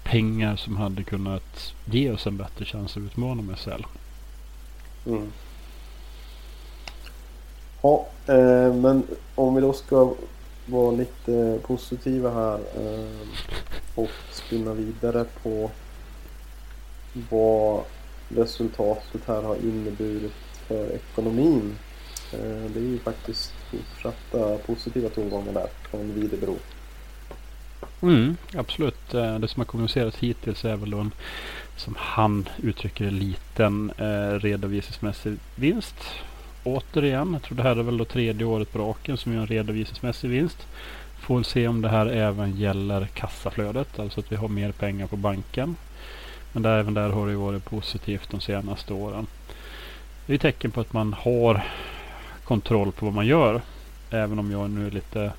Pengar 0.02 0.56
som 0.56 0.76
hade 0.76 1.04
kunnat 1.04 1.75
ge 1.84 2.10
oss 2.10 2.26
en 2.26 2.36
bättre 2.36 2.64
chans 2.64 2.96
att 2.96 3.02
utmana 3.02 3.42
med 3.42 3.58
SL. 3.58 3.82
Mm. 5.06 5.32
Ja, 7.82 8.06
eh, 8.26 8.75
men 8.75 9.02
om 9.34 9.54
vi 9.54 9.60
då 9.60 9.72
ska 9.72 10.14
vara 10.66 10.90
lite 10.90 11.58
positiva 11.62 12.30
här 12.30 12.54
eh, 12.54 13.28
och 13.94 14.10
spinna 14.30 14.75
vidare 14.75 15.25
på 15.42 15.70
vad 17.30 17.84
resultatet 18.28 19.20
här 19.26 19.42
har 19.42 19.56
inneburit 19.56 20.32
för 20.66 20.92
ekonomin. 20.92 21.78
Eh, 22.32 22.70
det 22.70 22.80
är 22.80 22.84
ju 22.84 22.98
faktiskt 22.98 23.52
fortsatta 23.70 24.58
positiva 24.58 25.08
tongångar 25.08 25.52
där 25.52 25.68
från 25.90 26.14
Videbro. 26.14 26.56
Mm, 28.02 28.36
absolut. 28.54 29.14
Eh, 29.14 29.38
Det 29.38 29.48
som 29.48 29.60
har 29.60 29.64
kommunicerats 29.64 30.16
hittills 30.16 30.64
är 30.64 30.76
väl 30.76 30.90
då 30.90 30.98
en, 30.98 31.12
som 31.76 31.95
han 31.99 32.49
uttrycker 32.62 33.04
det, 33.04 33.11
liten 33.11 33.92
eh, 33.99 34.40
redovisningsmässig 34.40 35.37
vinst. 35.54 35.97
Återigen, 36.64 37.33
jag 37.33 37.42
tror 37.42 37.56
det 37.56 37.62
här 37.62 37.76
är 37.76 37.83
väl 37.83 37.99
då 37.99 38.04
tredje 38.04 38.47
året 38.47 38.73
på 38.73 38.78
raken 38.78 39.16
som 39.16 39.33
vi 39.33 39.38
har 39.38 39.42
en 39.42 39.49
redovisningsmässig 39.49 40.30
vinst. 40.30 40.66
Får 41.21 41.42
se 41.42 41.68
om 41.68 41.83
det 41.83 41.88
här 41.88 42.06
även 42.06 42.56
gäller 42.56 43.06
kassaflödet, 43.06 43.99
alltså 43.99 44.21
att 44.21 44.33
vi 44.33 44.37
har 44.37 44.49
mer 44.49 44.73
pengar 44.73 45.06
på 45.06 45.16
banken. 45.16 45.76
Men 46.52 46.62
där, 46.62 46.78
även 46.78 46.95
där 46.95 47.11
har 47.11 47.26
det 47.26 47.33
ju 47.33 47.38
varit 47.38 47.64
positivt 47.64 48.30
de 48.30 48.40
senaste 48.40 48.95
åren. 48.95 49.26
Det 50.26 50.35
är 50.35 50.38
tecken 50.38 50.71
på 50.71 50.80
att 50.80 50.92
man 50.92 51.12
har 51.12 51.64
kontroll 52.45 52.92
på 52.92 53.04
vad 53.06 53.14
man 53.14 53.26
gör. 53.26 53.61
Även 54.11 54.38
om 54.38 54.50
jag 54.50 54.71
nu 54.71 54.87
är 54.87 54.90
lite 54.90 55.33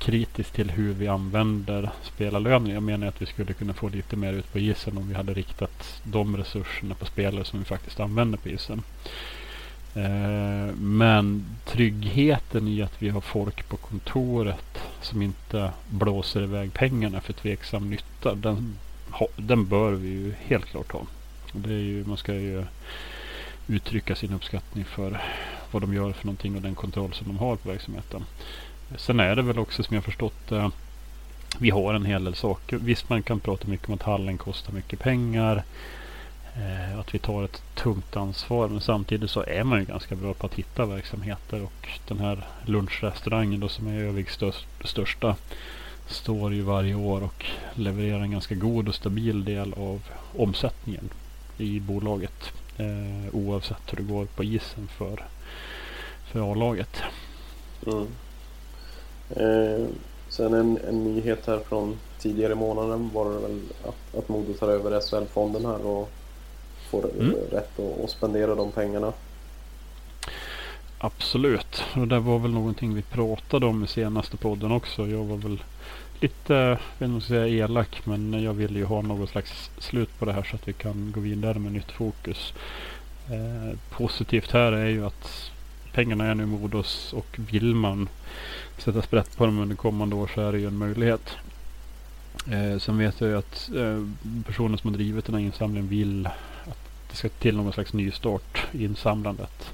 kritisk 0.00 0.52
till 0.52 0.70
hur 0.70 0.92
vi 0.92 1.08
använder 1.08 1.90
spelarlöner. 2.02 2.74
Jag 2.74 2.82
menar 2.82 3.06
att 3.06 3.22
vi 3.22 3.26
skulle 3.26 3.52
kunna 3.52 3.72
få 3.72 3.88
lite 3.88 4.16
mer 4.16 4.32
ut 4.32 4.52
på 4.52 4.58
isen 4.58 4.98
om 4.98 5.08
vi 5.08 5.14
hade 5.14 5.34
riktat 5.34 6.00
de 6.04 6.36
resurserna 6.36 6.94
på 6.94 7.06
spelare 7.06 7.44
som 7.44 7.58
vi 7.58 7.64
faktiskt 7.64 8.00
använder 8.00 8.38
på 8.38 8.48
isen. 8.48 8.82
Eh, 9.94 10.74
men 10.76 11.44
tryggheten 11.64 12.68
i 12.68 12.82
att 12.82 13.02
vi 13.02 13.08
har 13.08 13.20
folk 13.20 13.68
på 13.68 13.76
kontoret 13.76 14.78
som 15.02 15.22
inte 15.22 15.70
blåser 15.88 16.42
iväg 16.42 16.72
pengarna 16.72 17.20
för 17.20 17.32
tveksam 17.32 17.90
nytta. 17.90 18.34
Den, 18.34 18.76
den 19.36 19.66
bör 19.66 19.92
vi 19.92 20.08
ju 20.08 20.34
helt 20.38 20.66
klart 20.66 20.92
ha. 20.92 21.06
Det 21.52 21.72
är 21.72 21.78
ju, 21.78 22.04
man 22.04 22.16
ska 22.16 22.34
ju 22.34 22.64
uttrycka 23.68 24.14
sin 24.14 24.32
uppskattning 24.32 24.84
för 24.84 25.20
vad 25.70 25.82
de 25.82 25.94
gör 25.94 26.12
för 26.12 26.26
någonting 26.26 26.56
och 26.56 26.62
den 26.62 26.74
kontroll 26.74 27.12
som 27.12 27.26
de 27.26 27.38
har 27.38 27.56
på 27.56 27.68
verksamheten. 27.68 28.24
Sen 28.96 29.20
är 29.20 29.36
det 29.36 29.42
väl 29.42 29.58
också 29.58 29.82
som 29.82 29.94
jag 29.94 30.04
förstått 30.04 30.52
eh, 30.52 30.68
vi 31.58 31.70
har 31.70 31.94
en 31.94 32.04
hel 32.04 32.24
del 32.24 32.34
saker. 32.34 32.76
Visst 32.76 33.08
man 33.08 33.22
kan 33.22 33.40
prata 33.40 33.68
mycket 33.68 33.88
om 33.88 33.94
att 33.94 34.02
hallen 34.02 34.38
kostar 34.38 34.72
mycket 34.72 34.98
pengar. 34.98 35.62
Eh, 36.56 36.98
att 36.98 37.14
vi 37.14 37.18
tar 37.18 37.44
ett 37.44 37.62
tungt 37.74 38.16
ansvar. 38.16 38.68
Men 38.68 38.80
samtidigt 38.80 39.30
så 39.30 39.42
är 39.42 39.64
man 39.64 39.78
ju 39.78 39.84
ganska 39.84 40.16
bra 40.16 40.34
på 40.34 40.46
att 40.46 40.54
hitta 40.54 40.86
verksamheter. 40.86 41.62
Och 41.62 41.88
den 42.08 42.18
här 42.18 42.46
lunchrestaurangen 42.66 43.60
då 43.60 43.68
som 43.68 43.86
är 43.86 44.00
Öviks 44.00 44.34
störst, 44.34 44.66
största. 44.84 45.36
Står 46.06 46.54
ju 46.54 46.62
varje 46.62 46.94
år 46.94 47.22
och 47.22 47.46
levererar 47.74 48.20
en 48.20 48.30
ganska 48.30 48.54
god 48.54 48.88
och 48.88 48.94
stabil 48.94 49.44
del 49.44 49.72
av 49.72 50.00
omsättningen 50.36 51.10
i 51.58 51.80
bolaget. 51.80 52.52
Eh, 52.76 53.34
oavsett 53.34 53.92
hur 53.92 53.96
det 53.96 54.12
går 54.12 54.24
på 54.24 54.44
isen 54.44 54.88
för, 54.88 55.24
för 56.32 56.52
A-laget. 56.52 57.02
Mm. 57.86 58.06
Eh, 59.36 59.86
sen 60.28 60.54
en, 60.54 60.78
en 60.88 61.04
nyhet 61.04 61.46
här 61.46 61.58
från 61.68 61.98
tidigare 62.18 62.52
i 62.52 62.56
månaden 62.56 63.10
var 63.14 63.24
det 63.24 63.40
väl 63.40 63.60
att, 63.84 64.18
att 64.18 64.28
Modo 64.28 64.52
tar 64.52 64.68
över 64.68 65.00
SHL-fonden 65.00 65.64
här 65.64 65.86
och 65.86 66.10
får 66.90 67.04
eh, 67.04 67.10
Mm. 67.26 67.34
rätt 67.50 67.78
att, 67.78 68.04
att 68.04 68.10
spendera 68.10 68.54
de 68.54 68.72
pengarna. 68.72 69.12
Absolut. 70.98 71.84
Och 71.96 72.08
det 72.08 72.20
var 72.20 72.38
väl 72.38 72.50
någonting 72.50 72.94
vi 72.94 73.02
pratade 73.02 73.66
om 73.66 73.84
i 73.84 73.86
senaste 73.86 74.36
podden 74.36 74.72
också. 74.72 75.06
Jag 75.06 75.24
var 75.24 75.36
väl 75.36 75.62
lite, 76.20 76.54
jag 76.54 76.70
vet 76.70 76.80
inte 77.00 77.04
om 77.04 77.12
jag 77.14 77.22
ska 77.22 77.28
säga 77.34 77.64
elak, 77.64 78.00
men 78.06 78.42
jag 78.42 78.52
ville 78.52 78.78
ju 78.78 78.84
ha 78.84 79.02
något 79.02 79.30
slags 79.30 79.70
slut 79.78 80.18
på 80.18 80.24
det 80.24 80.32
här 80.32 80.42
så 80.42 80.56
att 80.56 80.68
vi 80.68 80.72
kan 80.72 81.12
gå 81.14 81.20
vidare 81.20 81.58
med 81.58 81.72
nytt 81.72 81.90
fokus. 81.90 82.52
Eh, 83.30 83.78
positivt 83.90 84.50
här 84.52 84.72
är 84.72 84.86
ju 84.86 85.06
att 85.06 85.50
pengarna 85.92 86.26
är 86.26 86.34
nu 86.34 86.46
Modos 86.46 87.12
och 87.12 87.26
vill 87.50 87.74
man 87.74 88.08
sätta 88.78 89.02
sprätt 89.02 89.36
på 89.36 89.46
dem 89.46 89.58
under 89.58 89.76
kommande 89.76 90.16
år 90.16 90.30
så 90.34 90.40
är 90.40 90.52
det 90.52 90.58
ju 90.58 90.66
en 90.66 90.78
möjlighet. 90.78 91.36
Eh, 92.46 92.78
sen 92.78 92.98
vet 92.98 93.20
jag 93.20 93.30
ju 93.30 93.38
att 93.38 93.70
eh, 93.76 94.06
personen 94.46 94.78
som 94.78 94.90
har 94.90 94.96
drivit 94.98 95.24
den 95.24 95.34
här 95.34 95.42
insamlingen 95.42 95.88
vill 95.88 96.26
att 96.66 96.78
det 97.10 97.16
ska 97.16 97.28
till 97.28 97.56
någon 97.56 97.72
slags 97.72 97.92
nystart 97.92 98.66
i 98.72 98.84
insamlandet. 98.84 99.72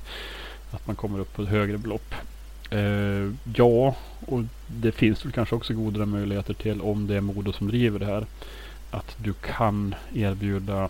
Att 0.70 0.86
man 0.86 0.96
kommer 0.96 1.18
upp 1.18 1.34
på 1.34 1.42
ett 1.42 1.48
högre 1.48 1.78
belopp. 1.78 2.14
Eh, 2.70 3.32
ja, 3.54 3.96
och 4.26 4.42
det 4.66 4.92
finns 4.92 5.24
väl 5.24 5.32
kanske 5.32 5.54
också 5.54 5.74
godare 5.74 6.06
möjligheter 6.06 6.54
till 6.54 6.80
om 6.80 7.06
det 7.06 7.16
är 7.16 7.20
Modo 7.20 7.52
som 7.52 7.68
driver 7.68 7.98
det 7.98 8.06
här. 8.06 8.26
Att 8.90 9.16
du 9.22 9.32
kan 9.32 9.94
erbjuda 10.14 10.88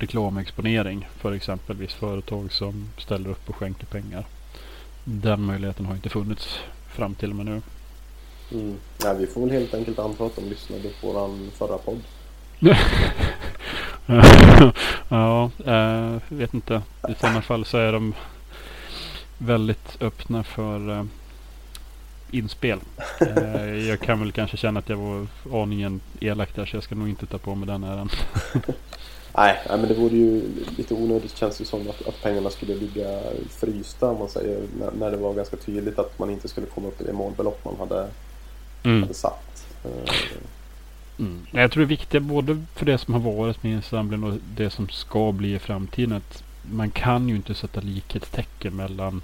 reklamexponering 0.00 1.08
för 1.16 1.32
exempelvis 1.32 1.92
företag 1.92 2.52
som 2.52 2.88
ställer 2.98 3.30
upp 3.30 3.48
och 3.48 3.56
skänker 3.56 3.86
pengar. 3.86 4.24
Den 5.04 5.42
möjligheten 5.42 5.86
har 5.86 5.94
inte 5.94 6.08
funnits 6.08 6.58
fram 6.88 7.14
till 7.14 7.30
och 7.30 7.36
med 7.36 7.46
nu. 7.46 7.62
Mm. 8.52 8.76
Nej, 9.04 9.16
vi 9.18 9.26
får 9.26 9.40
väl 9.40 9.50
helt 9.50 9.74
enkelt 9.74 9.98
anta 9.98 10.24
att 10.24 10.36
de 10.36 10.44
lyssnade 10.44 10.88
på 11.00 11.12
vår 11.12 11.50
förra 11.50 11.78
podd. 11.78 12.00
ja, 15.08 15.50
eh, 15.66 16.16
vet 16.28 16.54
inte. 16.54 16.82
I 17.08 17.14
sådana 17.20 17.42
fall 17.42 17.64
så 17.64 17.78
är 17.78 17.92
de 17.92 18.14
väldigt 19.38 20.02
öppna 20.02 20.42
för 20.42 20.90
eh, 20.90 21.04
inspel. 22.30 22.78
Eh, 23.20 23.88
jag 23.88 24.00
kan 24.00 24.20
väl 24.20 24.32
kanske 24.32 24.56
känna 24.56 24.80
att 24.80 24.88
jag 24.88 24.96
var 24.96 25.26
aningen 25.62 26.00
elak 26.20 26.54
där 26.54 26.66
så 26.66 26.76
jag 26.76 26.82
ska 26.82 26.94
nog 26.94 27.08
inte 27.08 27.26
ta 27.26 27.38
på 27.38 27.54
mig 27.54 27.66
den 27.66 27.84
äran. 27.84 28.10
Nej, 29.36 29.56
nej, 29.68 29.78
men 29.78 29.88
det 29.88 29.94
vore 29.94 30.16
ju 30.16 30.42
lite 30.76 30.94
onödigt 30.94 31.36
känns 31.36 31.58
det 31.58 31.64
som 31.64 31.80
att, 31.88 32.08
att 32.08 32.22
pengarna 32.22 32.50
skulle 32.50 32.74
ligga 32.74 33.20
frysta 33.50 34.10
om 34.10 34.18
man 34.18 34.28
säger. 34.28 34.60
När, 34.78 34.90
när 34.90 35.10
det 35.10 35.16
var 35.16 35.34
ganska 35.34 35.56
tydligt 35.56 35.98
att 35.98 36.18
man 36.18 36.30
inte 36.30 36.48
skulle 36.48 36.66
komma 36.66 36.88
upp 36.88 37.00
i 37.00 37.04
det 37.04 37.12
målbelopp 37.12 37.64
man 37.64 37.76
hade, 37.78 38.08
Mm. 38.82 39.02
hade 39.02 39.14
satt. 39.14 39.66
Eh, 39.84 40.14
Mm. 41.20 41.46
Jag 41.50 41.70
tror 41.70 41.80
det 41.80 41.84
är 41.86 41.88
viktigt 41.88 42.22
både 42.22 42.64
för 42.74 42.86
det 42.86 42.98
som 42.98 43.14
har 43.14 43.20
varit 43.32 43.62
med 43.62 43.76
ensemblen 43.76 44.24
och 44.24 44.38
det 44.56 44.70
som 44.70 44.88
ska 44.88 45.32
bli 45.32 45.54
i 45.54 45.58
framtiden. 45.58 46.12
Att 46.12 46.42
man 46.70 46.90
kan 46.90 47.28
ju 47.28 47.36
inte 47.36 47.54
sätta 47.54 47.80
likhetstecken 47.80 48.76
mellan 48.76 49.22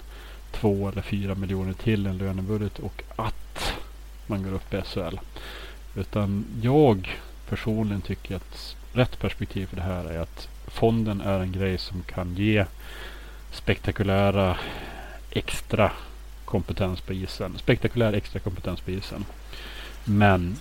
två 0.51 0.89
eller 0.89 1.01
fyra 1.01 1.35
miljoner 1.35 1.73
till 1.73 2.07
en 2.07 2.17
lönebudget 2.17 2.79
och 2.79 3.03
att 3.15 3.73
man 4.27 4.43
går 4.43 4.53
upp 4.53 4.73
i 4.73 4.81
SHL. 4.81 5.19
Utan 5.95 6.45
jag 6.61 7.19
personligen 7.49 8.01
tycker 8.01 8.35
att 8.35 8.75
rätt 8.95 9.19
perspektiv 9.19 9.67
för 9.67 9.75
det 9.75 9.81
här 9.81 10.05
är 10.05 10.19
att 10.19 10.47
fonden 10.67 11.21
är 11.21 11.39
en 11.39 11.51
grej 11.51 11.77
som 11.77 12.01
kan 12.01 12.35
ge 12.35 12.65
spektakulära 13.51 14.57
extra 15.31 15.91
kompetens 16.45 17.01
på 17.01 17.13
isen. 17.13 17.57
Spektakulär 17.57 18.13
extra 18.13 18.39
kompetens 18.39 18.81
på 18.81 18.91
isen. 18.91 19.25
Men 20.03 20.55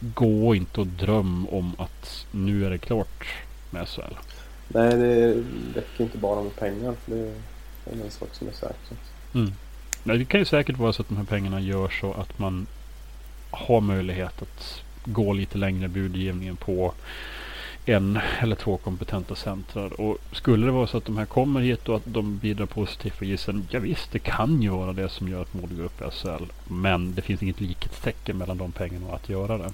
gå 0.00 0.54
inte 0.54 0.80
och 0.80 0.86
dröm 0.86 1.48
om 1.48 1.72
att 1.78 2.26
nu 2.30 2.66
är 2.66 2.70
det 2.70 2.78
klart 2.78 3.24
med 3.70 3.88
SHL. 3.88 4.14
nej, 4.68 4.96
det 4.96 5.44
räcker 5.74 6.04
inte 6.04 6.18
bara 6.18 6.42
med 6.42 6.56
pengar. 6.56 6.94
För 7.04 7.12
det 7.12 7.32
är 7.90 8.04
en 8.04 8.10
sak 8.10 8.28
som 8.32 8.48
är 8.48 8.52
säker. 8.52 8.96
Mm. 9.34 9.52
Nej, 10.04 10.18
Det 10.18 10.24
kan 10.24 10.40
ju 10.40 10.46
säkert 10.46 10.78
vara 10.78 10.92
så 10.92 11.02
att 11.02 11.08
de 11.08 11.16
här 11.16 11.24
pengarna 11.24 11.60
gör 11.60 11.88
så 11.88 12.12
att 12.12 12.38
man 12.38 12.66
har 13.50 13.80
möjlighet 13.80 14.42
att 14.42 14.82
gå 15.04 15.32
lite 15.32 15.58
längre 15.58 15.88
budgivningen 15.88 16.56
på 16.56 16.94
en 17.86 18.18
eller 18.40 18.56
två 18.56 18.76
kompetenta 18.76 19.34
centrar. 19.34 20.00
Och 20.00 20.18
skulle 20.32 20.66
det 20.66 20.72
vara 20.72 20.86
så 20.86 20.96
att 20.96 21.04
de 21.04 21.16
här 21.16 21.26
kommer 21.26 21.60
hit 21.60 21.88
och 21.88 21.96
att 21.96 22.02
de 22.04 22.38
bidrar 22.38 22.66
positivt 22.66 23.18
på 23.18 23.24
isen. 23.24 23.68
Ja 23.70 23.80
visst, 23.80 24.12
det 24.12 24.18
kan 24.18 24.62
ju 24.62 24.70
vara 24.70 24.92
det 24.92 25.08
som 25.08 25.28
gör 25.28 25.42
att 25.42 25.54
Modo 25.54 25.76
går 25.76 25.84
upp 25.84 26.02
i 26.02 26.04
SHL. 26.10 26.44
Men 26.68 27.14
det 27.14 27.22
finns 27.22 27.42
inget 27.42 27.60
likhetstecken 27.60 28.38
mellan 28.38 28.58
de 28.58 28.72
pengarna 28.72 29.06
och 29.06 29.14
att 29.14 29.28
göra 29.28 29.58
det. 29.58 29.72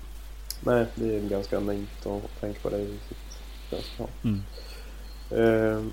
Nej, 0.60 0.86
det 0.94 1.16
är 1.16 1.28
ganska 1.28 1.60
naivt 1.60 2.06
att 2.06 2.40
tänka 2.40 2.60
på 2.60 2.70
det 2.70 2.78
viset. 2.78 3.16
det 3.70 3.82
som. 3.96 4.06
Mm. 4.24 4.42
Eh, 5.30 5.84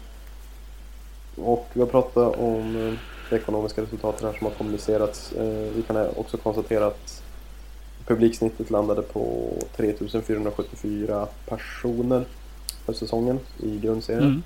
och 1.36 1.68
vi 1.74 1.80
har 1.80 1.88
pratat 1.88 2.40
om 2.40 2.76
eh, 2.76 2.94
det 3.30 3.36
ekonomiska 3.36 3.82
resultaten 3.82 4.28
här 4.28 4.38
som 4.38 4.48
har 4.48 4.54
kommunicerats. 4.54 5.32
Eh, 5.32 5.74
vi 5.76 5.82
kan 5.88 6.08
också 6.16 6.38
konstatera 6.38 6.88
att 6.88 7.24
publiksnittet 8.10 8.70
landade 8.70 9.02
på 9.02 9.54
3474 9.76 11.28
personer 11.46 12.26
för 12.86 12.94
säsongen 12.94 13.40
i 13.60 13.80
grundserien. 13.80 14.24
Mm. 14.24 14.44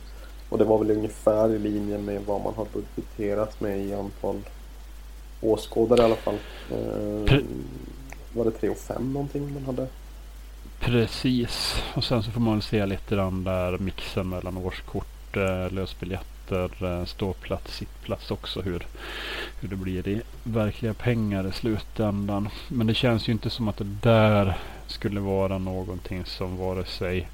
Och 0.50 0.58
det 0.58 0.63
var 0.65 0.77
väl 0.77 0.91
ungefär 0.91 1.50
i 1.53 1.60
linje 1.60 1.98
med 1.98 2.22
vad 2.25 2.41
man 2.41 2.53
har 2.53 2.67
budgeterat 2.74 3.62
med 3.62 3.86
i 3.86 3.93
antal 3.93 4.41
åskådare 5.41 6.01
i 6.01 6.05
alla 6.05 6.15
fall. 6.15 6.38
Eh, 6.72 7.39
var 8.34 8.46
det 8.46 8.51
3 8.51 8.70
och 8.70 8.77
5 8.77 9.13
någonting 9.13 9.53
man 9.53 9.65
hade? 9.65 9.88
Precis. 10.79 11.75
Och 11.96 12.03
sen 12.03 12.24
så 12.24 12.32
får 12.32 12.41
man 12.41 12.62
se 12.62 12.86
lite 12.86 13.15
den 13.15 13.43
där 13.43 13.77
mixen 13.77 14.29
mellan 14.29 14.58
årskort, 14.58 15.38
eh, 15.38 15.72
lösbiljetter, 15.72 16.32
efter 16.43 16.85
eh, 16.85 17.05
ståplats, 17.05 17.77
sittplats 17.77 18.31
också. 18.31 18.62
Hur, 18.62 18.88
hur 19.59 19.69
det 19.69 19.75
blir 19.75 20.07
i 20.07 20.21
verkliga 20.43 20.93
pengar 20.93 21.47
i 21.47 21.51
slutändan. 21.51 22.50
Men 22.67 22.88
det 22.88 22.93
känns 22.93 23.27
ju 23.27 23.31
inte 23.31 23.50
som 23.50 23.67
att 23.67 23.77
det 23.77 23.97
där 24.01 24.57
skulle 24.88 25.19
vara 25.19 25.57
någonting 25.57 26.25
som 26.25 26.57
vare 26.57 26.85
sig 26.85 27.29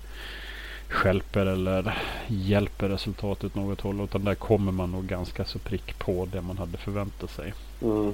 skälper 0.89 1.45
eller 1.45 1.97
hjälper 2.27 2.89
resultatet 2.89 3.55
något 3.55 3.81
håll. 3.81 4.01
Utan 4.01 4.23
där 4.23 4.35
kommer 4.35 4.71
man 4.71 4.91
nog 4.91 5.05
ganska 5.05 5.45
så 5.45 5.59
prick 5.59 5.99
på 5.99 6.27
det 6.31 6.41
man 6.41 6.57
hade 6.57 6.77
förväntat 6.77 7.31
sig. 7.31 7.53
Mm. 7.81 8.13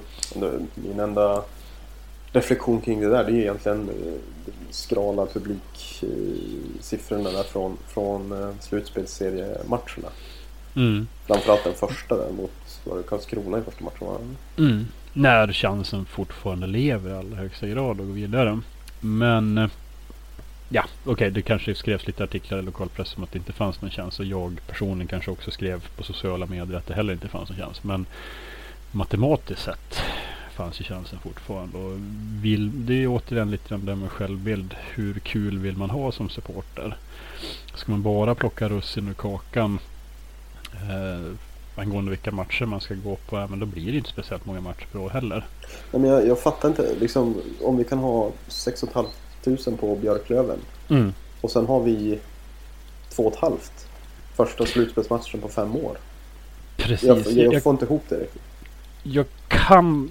Min 0.74 1.00
enda 1.00 1.42
reflektion 2.32 2.80
kring 2.80 3.00
det 3.00 3.08
där 3.08 3.24
det 3.24 3.32
är 3.32 3.36
egentligen 3.36 3.88
eh, 3.88 4.12
skrala 4.70 5.26
publiksiffrorna 5.26 7.30
där 7.30 7.42
från, 7.42 7.76
från 7.88 8.32
eh, 8.32 8.50
slutspelsseriematcherna. 8.60 10.08
Mm. 10.76 11.08
Framförallt 11.26 11.64
den 11.64 11.74
första 11.74 12.16
där 12.16 12.32
mot 12.32 12.80
var 12.84 12.96
det 12.96 13.02
Karlskrona 13.02 13.58
i 13.58 13.62
första 13.62 13.84
matchen. 13.84 14.36
Mm. 14.58 14.86
När 15.12 15.52
chansen 15.52 16.04
fortfarande 16.04 16.66
lever 16.66 17.10
i 17.10 17.14
allra 17.14 17.36
högsta 17.36 17.66
grad 17.66 18.00
att 18.00 18.06
gå 18.06 18.12
vidare. 18.12 18.60
Men 19.00 19.58
eh, 19.58 19.68
Ja, 20.68 20.84
okej, 21.02 21.12
okay, 21.12 21.30
det 21.30 21.42
kanske 21.42 21.74
skrevs 21.74 22.06
lite 22.06 22.24
artiklar 22.24 22.58
i 22.58 22.62
lokalpress 22.62 23.16
om 23.16 23.22
att 23.22 23.32
det 23.32 23.38
inte 23.38 23.52
fanns 23.52 23.80
någon 23.80 23.90
chans. 23.90 24.18
Och 24.18 24.24
jag 24.24 24.60
personligen 24.66 25.08
kanske 25.08 25.30
också 25.30 25.50
skrev 25.50 25.88
på 25.96 26.02
sociala 26.02 26.46
medier 26.46 26.78
att 26.78 26.86
det 26.86 26.94
heller 26.94 27.12
inte 27.12 27.28
fanns 27.28 27.48
någon 27.48 27.58
chans. 27.58 27.84
Men 27.84 28.06
matematiskt 28.90 29.62
sett 29.62 30.00
fanns 30.54 30.80
ju 30.80 30.84
chansen 30.84 31.18
fortfarande. 31.18 31.78
Och 31.78 31.98
vill, 32.42 32.86
det 32.86 33.02
är 33.02 33.06
återigen 33.06 33.50
lite 33.50 33.68
grann 33.68 33.84
det 33.84 33.96
med 33.96 34.10
självbild. 34.10 34.74
Hur 34.94 35.14
kul 35.14 35.58
vill 35.58 35.76
man 35.76 35.90
ha 35.90 36.12
som 36.12 36.28
supporter? 36.28 36.96
Ska 37.74 37.92
man 37.92 38.02
bara 38.02 38.34
plocka 38.34 38.68
russin 38.68 39.08
ur 39.08 39.14
kakan 39.14 39.78
eh, 40.82 41.32
angående 41.82 42.10
vilka 42.10 42.30
matcher 42.30 42.64
man 42.64 42.80
ska 42.80 42.94
gå 42.94 43.16
på, 43.16 43.46
men 43.50 43.60
då 43.60 43.66
blir 43.66 43.92
det 43.92 43.98
inte 43.98 44.10
speciellt 44.10 44.46
många 44.46 44.60
matcher 44.60 44.86
per 44.92 44.98
år 44.98 45.10
heller. 45.10 45.46
Nej, 45.92 46.02
men 46.02 46.10
jag, 46.10 46.26
jag 46.26 46.38
fattar 46.38 46.68
inte, 46.68 46.94
liksom, 47.00 47.42
om 47.62 47.76
vi 47.76 47.84
kan 47.84 47.98
ha 47.98 48.30
6 48.48 48.84
500 49.44 49.76
på 49.80 49.96
Björklöven 49.96 50.58
mm. 50.88 51.12
och 51.40 51.50
sen 51.50 51.66
har 51.66 51.80
vi 51.82 52.18
2 53.08 53.32
500 53.40 53.58
första 54.36 54.66
slutspelsmatchen 54.66 55.40
på 55.40 55.48
fem 55.48 55.76
år. 55.76 55.98
Precis. 56.76 57.08
Jag, 57.08 57.18
jag, 57.18 57.54
jag 57.54 57.62
får 57.62 57.72
inte 57.72 57.84
ihop 57.84 58.04
det 58.08 58.16
riktigt. 58.16 58.42
Jag 59.02 59.26
kan 59.48 60.10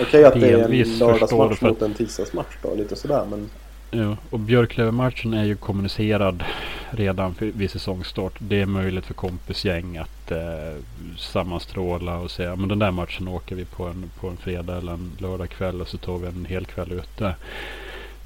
Okej 0.00 0.24
att 0.24 0.34
det 0.34 0.50
är 0.50 0.58
en 0.58 0.98
lördagsmatch 0.98 1.60
mot 1.60 1.82
en 1.82 1.94
tisdagsmatch 1.94 2.56
då, 2.62 2.74
lite 2.74 2.96
sådär 2.96 3.26
men... 3.30 3.50
Ja, 3.90 4.16
och 4.30 4.38
Björklöven-matchen 4.38 5.34
är 5.34 5.44
ju 5.44 5.56
kommunicerad 5.56 6.44
redan 6.90 7.34
vid 7.38 7.70
säsongstart. 7.70 8.32
Det 8.38 8.60
är 8.60 8.66
möjligt 8.66 9.06
för 9.06 9.14
kompisgäng 9.14 9.96
att 9.96 10.30
eh, 10.30 10.74
sammanstråla 11.16 12.16
och 12.16 12.30
säga 12.30 12.56
men 12.56 12.68
den 12.68 12.78
där 12.78 12.90
matchen 12.90 13.28
åker 13.28 13.56
vi 13.56 13.64
på 13.64 13.86
en, 13.86 14.10
på 14.20 14.28
en 14.28 14.36
fredag 14.36 14.76
eller 14.76 14.92
en 14.92 15.12
lördagkväll 15.18 15.80
och 15.80 15.88
så 15.88 15.98
tar 15.98 16.18
vi 16.18 16.26
en 16.26 16.44
hel 16.44 16.66
kväll 16.66 16.92
ute. 16.92 17.34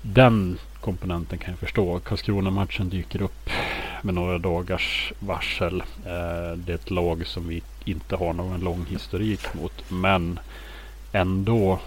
Den 0.02 0.58
komponenten 0.80 1.38
kan 1.38 1.50
jag 1.50 1.58
förstå. 1.58 2.00
Karlskrona-matchen 2.00 2.88
dyker 2.88 3.22
upp 3.22 3.50
med 4.02 4.14
några 4.14 4.38
dagars 4.38 5.12
varsel. 5.18 5.80
Eh, 5.80 6.56
det 6.56 6.72
är 6.72 6.74
ett 6.74 6.90
lag 6.90 7.26
som 7.26 7.48
vi 7.48 7.62
inte 7.84 8.16
har 8.16 8.32
någon 8.32 8.60
lång 8.60 8.86
historik 8.88 9.54
mot. 9.54 9.90
Men 9.90 10.38
ändå. 11.12 11.80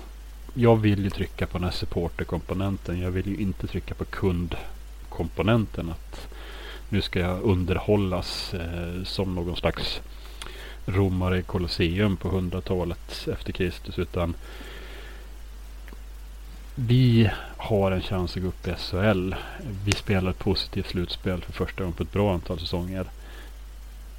Jag 0.57 0.75
vill 0.75 1.03
ju 1.03 1.09
trycka 1.09 1.47
på 1.47 1.57
den 1.57 1.63
här 1.63 1.71
supporterkomponenten. 1.71 2.99
Jag 2.99 3.11
vill 3.11 3.27
ju 3.27 3.37
inte 3.37 3.67
trycka 3.67 3.93
på 3.93 4.05
kundkomponenten. 4.05 5.89
Att 5.89 6.27
nu 6.95 7.01
ska 7.01 7.19
jag 7.19 7.41
underhållas 7.41 8.53
eh, 8.53 9.03
som 9.03 9.35
någon 9.35 9.55
slags 9.55 10.01
romare 10.85 11.39
i 11.39 11.43
Colosseum 11.43 12.17
på 12.17 12.29
hundratalet 12.29 13.27
efter 13.31 13.51
Kristus. 13.51 13.99
Utan 13.99 14.35
vi 16.75 17.31
har 17.57 17.91
en 17.91 18.01
chans 18.01 18.35
att 18.35 18.41
gå 18.41 18.47
upp 18.47 18.67
i 18.67 18.73
SHL. 18.77 19.35
Vi 19.85 19.91
spelar 19.91 20.31
ett 20.31 20.39
positivt 20.39 20.87
slutspel 20.87 21.41
för 21.41 21.53
första 21.53 21.83
gången 21.83 21.93
på 21.93 22.03
ett 22.03 22.11
bra 22.11 22.33
antal 22.33 22.59
säsonger. 22.59 23.05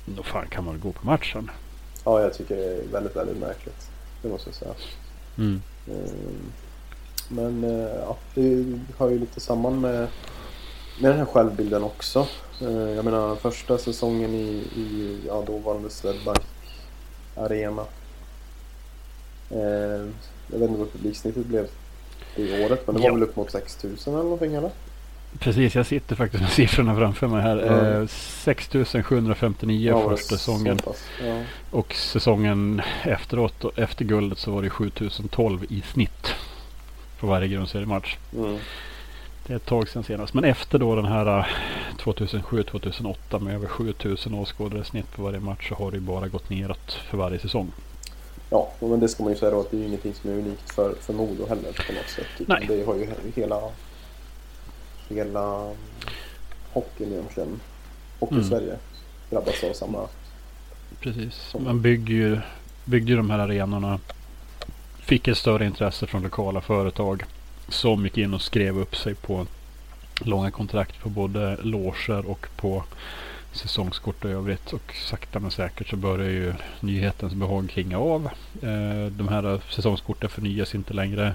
Då 0.04 0.22
fan 0.22 0.46
kan 0.48 0.64
man 0.64 0.80
gå 0.80 0.92
på 0.92 1.06
matchen. 1.06 1.50
Ja, 2.04 2.20
jag 2.20 2.34
tycker 2.34 2.56
det 2.56 2.64
är 2.64 2.86
väldigt, 2.92 3.16
väldigt 3.16 3.38
märkligt. 3.38 3.90
Det 4.22 4.28
måste 4.28 4.48
jag 4.48 4.54
säga. 4.54 4.74
Mm. 5.38 5.62
Ehm, 5.88 6.52
men 7.28 7.64
eh, 7.64 7.94
ja, 7.94 8.16
det 8.34 8.78
hör 8.98 9.10
ju 9.10 9.18
lite 9.18 9.40
samman 9.40 9.80
med, 9.80 10.08
med 10.98 11.10
den 11.10 11.18
här 11.18 11.26
självbilden 11.26 11.82
också. 11.82 12.26
Ehm, 12.60 12.88
jag 12.88 13.04
menar 13.04 13.36
första 13.36 13.78
säsongen 13.78 14.34
i, 14.34 14.62
i 14.76 15.18
ja, 15.26 15.44
dåvarande 15.46 15.90
Swedbank 15.90 16.40
Arena. 17.36 17.84
Ehm, 19.50 20.14
jag 20.52 20.58
vet 20.58 20.68
inte 20.68 20.80
vad 20.80 20.92
publiksnittet 20.92 21.46
blev 21.46 21.66
i 22.36 22.64
året 22.64 22.86
men 22.86 22.94
det 22.94 23.00
var 23.00 23.08
ja. 23.08 23.14
väl 23.14 23.22
upp 23.22 23.36
mot 23.36 23.50
6000 23.50 24.14
eller 24.14 24.22
någonting 24.22 24.54
eller? 24.54 24.70
Precis, 25.38 25.74
jag 25.74 25.86
sitter 25.86 26.16
faktiskt 26.16 26.42
med 26.42 26.52
siffrorna 26.52 26.96
framför 26.96 27.26
mig 27.26 27.42
här. 27.42 27.58
Mm. 27.58 28.02
Eh, 28.02 28.08
6759 28.08 29.90
ja, 29.90 30.08
första 30.08 30.36
säsongen. 30.36 30.78
Ja. 31.24 31.42
Och 31.70 31.94
säsongen 31.94 32.82
efteråt, 33.02 33.64
efter 33.78 34.04
guldet 34.04 34.38
så 34.38 34.50
var 34.50 34.62
det 34.62 34.70
7012 34.70 35.64
i 35.68 35.82
snitt. 35.92 36.34
För 37.18 37.26
varje 37.26 37.48
grundseriematch. 37.48 38.16
Mm. 38.36 38.58
Det 39.46 39.52
är 39.52 39.56
ett 39.56 39.66
tag 39.66 39.88
sedan 39.88 40.04
senast. 40.04 40.34
Men 40.34 40.44
efter 40.44 40.78
då 40.78 40.96
den 40.96 41.04
här 41.04 41.48
2007-2008 41.98 43.16
eh, 43.30 43.40
med 43.40 43.54
över 43.54 43.66
7000 43.66 44.34
åskådare 44.34 44.84
snitt 44.84 45.12
på 45.12 45.22
varje 45.22 45.40
match 45.40 45.68
så 45.68 45.74
har 45.74 45.90
det 45.90 46.00
bara 46.00 46.28
gått 46.28 46.50
neråt 46.50 46.92
för 46.92 47.18
varje 47.18 47.38
säsong. 47.38 47.72
Ja, 48.50 48.72
men 48.80 49.00
det 49.00 49.08
ska 49.08 49.22
man 49.22 49.32
ju 49.32 49.38
säga 49.38 49.50
då 49.50 49.60
att 49.60 49.70
det 49.70 49.76
är 49.76 49.86
ingenting 49.86 50.14
som 50.14 50.30
är 50.30 50.34
unikt 50.34 50.70
för, 50.70 50.94
för 50.94 51.12
Modo 51.12 51.46
heller 51.46 51.72
på 51.86 51.92
något 51.92 52.08
sätt. 52.08 52.48
Nej. 52.48 52.64
Det 52.68 52.84
har 52.84 52.94
ju 52.94 53.06
hela 53.34 53.60
hela 55.08 55.72
hockeyn 56.72 57.12
egentligen. 57.12 57.60
Hockey-Sverige 58.18 58.68
mm. 58.68 58.80
drabbas 59.30 59.64
av 59.64 59.72
samma... 59.72 60.08
Precis. 61.00 61.54
Man 61.58 61.82
bygger 61.82 62.14
ju 62.14 62.38
byggde 62.84 63.16
de 63.16 63.30
här 63.30 63.38
arenorna. 63.38 63.98
Fick 64.98 65.28
ett 65.28 65.36
större 65.36 65.66
intresse 65.66 66.06
från 66.06 66.22
lokala 66.22 66.60
företag. 66.60 67.24
Som 67.68 68.04
gick 68.04 68.18
in 68.18 68.34
och 68.34 68.42
skrev 68.42 68.78
upp 68.78 68.96
sig 68.96 69.14
på 69.14 69.46
långa 70.20 70.50
kontrakt 70.50 71.00
på 71.00 71.08
både 71.08 71.56
loger 71.62 72.30
och 72.30 72.46
på 72.56 72.84
säsongskort 73.52 74.24
och 74.24 74.30
övrigt. 74.30 74.72
Och 74.72 74.94
sakta 74.94 75.40
men 75.40 75.50
säkert 75.50 75.88
så 75.88 75.96
börjar 75.96 76.30
ju 76.30 76.54
nyhetens 76.80 77.34
behag 77.34 77.70
klinga 77.70 77.98
av. 77.98 78.24
Eh, 78.62 79.06
de 79.10 79.28
här 79.28 79.60
säsongskorten 79.70 80.30
förnyas 80.30 80.74
inte 80.74 80.94
längre. 80.94 81.34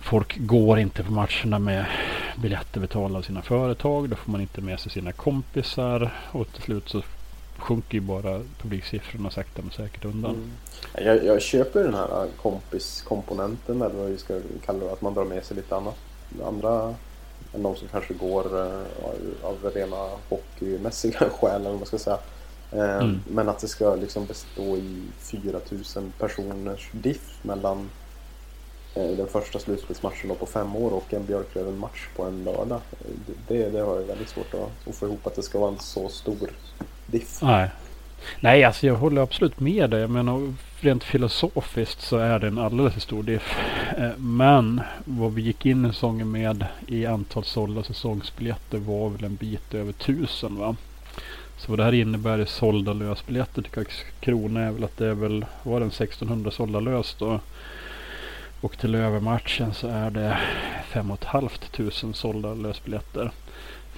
Folk 0.00 0.36
går 0.38 0.78
inte 0.78 1.02
på 1.02 1.12
matcherna 1.12 1.58
med 1.58 1.84
biljetter 2.36 2.80
betalda 2.80 3.18
av 3.18 3.22
sina 3.22 3.42
företag. 3.42 4.08
Då 4.08 4.16
får 4.16 4.32
man 4.32 4.40
inte 4.40 4.60
med 4.60 4.80
sig 4.80 4.92
sina 4.92 5.12
kompisar. 5.12 6.10
Och 6.30 6.52
till 6.52 6.62
slut 6.62 6.88
så 6.88 7.02
sjunker 7.60 7.94
ju 7.94 8.00
bara 8.00 8.42
publiksiffrorna 8.58 9.30
sakta 9.30 9.62
men 9.62 9.70
säkert 9.70 10.04
undan. 10.04 10.34
Mm. 10.34 10.50
Jag, 11.06 11.24
jag, 11.24 11.42
köper 11.42 11.84
den 11.84 11.94
här 11.94 12.28
kompiskomponenten 12.42 13.82
eller 13.82 13.94
vad 13.94 14.10
vi 14.10 14.18
ska 14.18 14.40
kalla 14.66 14.84
det. 14.84 14.92
Att 14.92 15.02
man 15.02 15.14
drar 15.14 15.24
med 15.24 15.44
sig 15.44 15.56
lite 15.56 15.76
annat. 15.76 15.96
Andra 16.44 16.94
än 17.54 17.62
de 17.62 17.76
som 17.76 17.88
kanske 17.88 18.14
går 18.14 18.56
uh, 18.56 18.82
av 19.42 19.70
rena 19.74 20.08
hockeymässiga 20.28 21.18
skäl 21.40 21.60
eller 21.60 21.70
vad 21.70 21.78
man 21.78 21.86
ska 21.86 21.98
säga. 21.98 22.18
Uh, 22.74 22.80
mm. 22.80 23.20
Men 23.28 23.48
att 23.48 23.58
det 23.58 23.68
ska 23.68 23.94
liksom 23.94 24.26
bestå 24.26 24.76
i 24.76 25.02
4000 25.18 26.12
personers 26.18 26.88
diff 26.92 27.38
mellan 27.42 27.88
Eh, 28.94 29.10
den 29.16 29.26
första 29.26 29.58
slutspelsmatchen 29.58 30.36
på 30.36 30.46
fem 30.46 30.76
år 30.76 30.90
och 30.90 31.14
en 31.14 31.26
Björklöven-match 31.26 32.08
på 32.16 32.24
en 32.24 32.44
lördag. 32.44 32.80
Det, 33.48 33.68
det 33.68 33.80
har 33.80 33.96
jag 33.96 34.06
väldigt 34.06 34.28
svårt 34.28 34.54
att, 34.54 34.88
att 34.88 34.94
få 34.94 35.06
ihop 35.06 35.26
att 35.26 35.36
det 35.36 35.42
ska 35.42 35.58
vara 35.58 35.70
en 35.70 35.78
så 35.78 36.08
stor 36.08 36.50
diff. 37.10 37.42
Nej. 37.42 37.68
Nej, 38.40 38.64
alltså 38.64 38.86
jag 38.86 38.94
håller 38.94 39.22
absolut 39.22 39.60
med 39.60 39.90
dig. 39.90 40.00
Jag 40.00 40.10
menar, 40.10 40.54
rent 40.80 41.04
filosofiskt 41.04 42.02
så 42.02 42.16
är 42.16 42.38
det 42.38 42.46
en 42.46 42.58
alldeles 42.58 42.94
för 42.94 43.00
stor 43.00 43.22
diff. 43.22 43.56
Eh, 43.98 44.10
men 44.16 44.80
vad 45.04 45.34
vi 45.34 45.42
gick 45.42 45.66
in 45.66 45.86
i 45.86 45.88
säsongen 45.88 46.30
med 46.30 46.64
i 46.86 47.06
antal 47.06 47.44
sålda 47.44 47.82
säsongsbiljetter 47.82 48.78
var 48.78 49.08
väl 49.08 49.24
en 49.24 49.36
bit 49.36 49.74
över 49.74 49.92
tusen 49.92 50.56
va? 50.56 50.76
Så 51.58 51.70
vad 51.70 51.78
det 51.78 51.84
här 51.84 51.94
innebär 51.94 52.38
i 52.38 52.46
sålda 52.46 52.92
lösbiljetter 52.92 53.62
till 53.62 53.86
Krona 54.20 54.60
är 54.60 54.70
väl 54.70 54.84
att 54.84 54.96
det 54.96 55.06
är 55.06 55.14
väl, 55.14 55.44
var 55.62 55.80
det 55.80 55.86
1600 55.86 56.50
sålda 56.50 56.80
lös 56.80 57.16
då? 57.18 57.40
Och 58.60 58.78
till 58.78 58.94
övermatchen 58.94 59.74
så 59.74 59.88
är 59.88 60.10
det 60.10 60.38
5 60.88 61.16
500 61.16 61.50
sålda 62.12 62.54
lösbiljetter. 62.54 63.30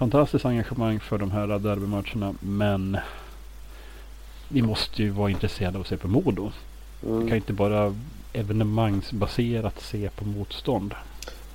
Fantastiskt 0.02 0.44
engagemang 0.44 1.00
för 1.00 1.18
de 1.18 1.30
här 1.30 1.46
derbymatcherna 1.46 2.34
men 2.40 2.98
vi 4.48 4.62
måste 4.62 5.02
ju 5.02 5.10
vara 5.10 5.30
intresserade 5.30 5.76
av 5.76 5.80
att 5.80 5.86
se 5.86 5.96
på 5.96 6.08
Modo. 6.08 6.52
Mm. 7.06 7.20
Vi 7.20 7.28
kan 7.28 7.36
inte 7.36 7.52
bara 7.52 7.94
evenemangsbaserat 8.32 9.80
se 9.80 10.10
på 10.10 10.24
motstånd. 10.24 10.94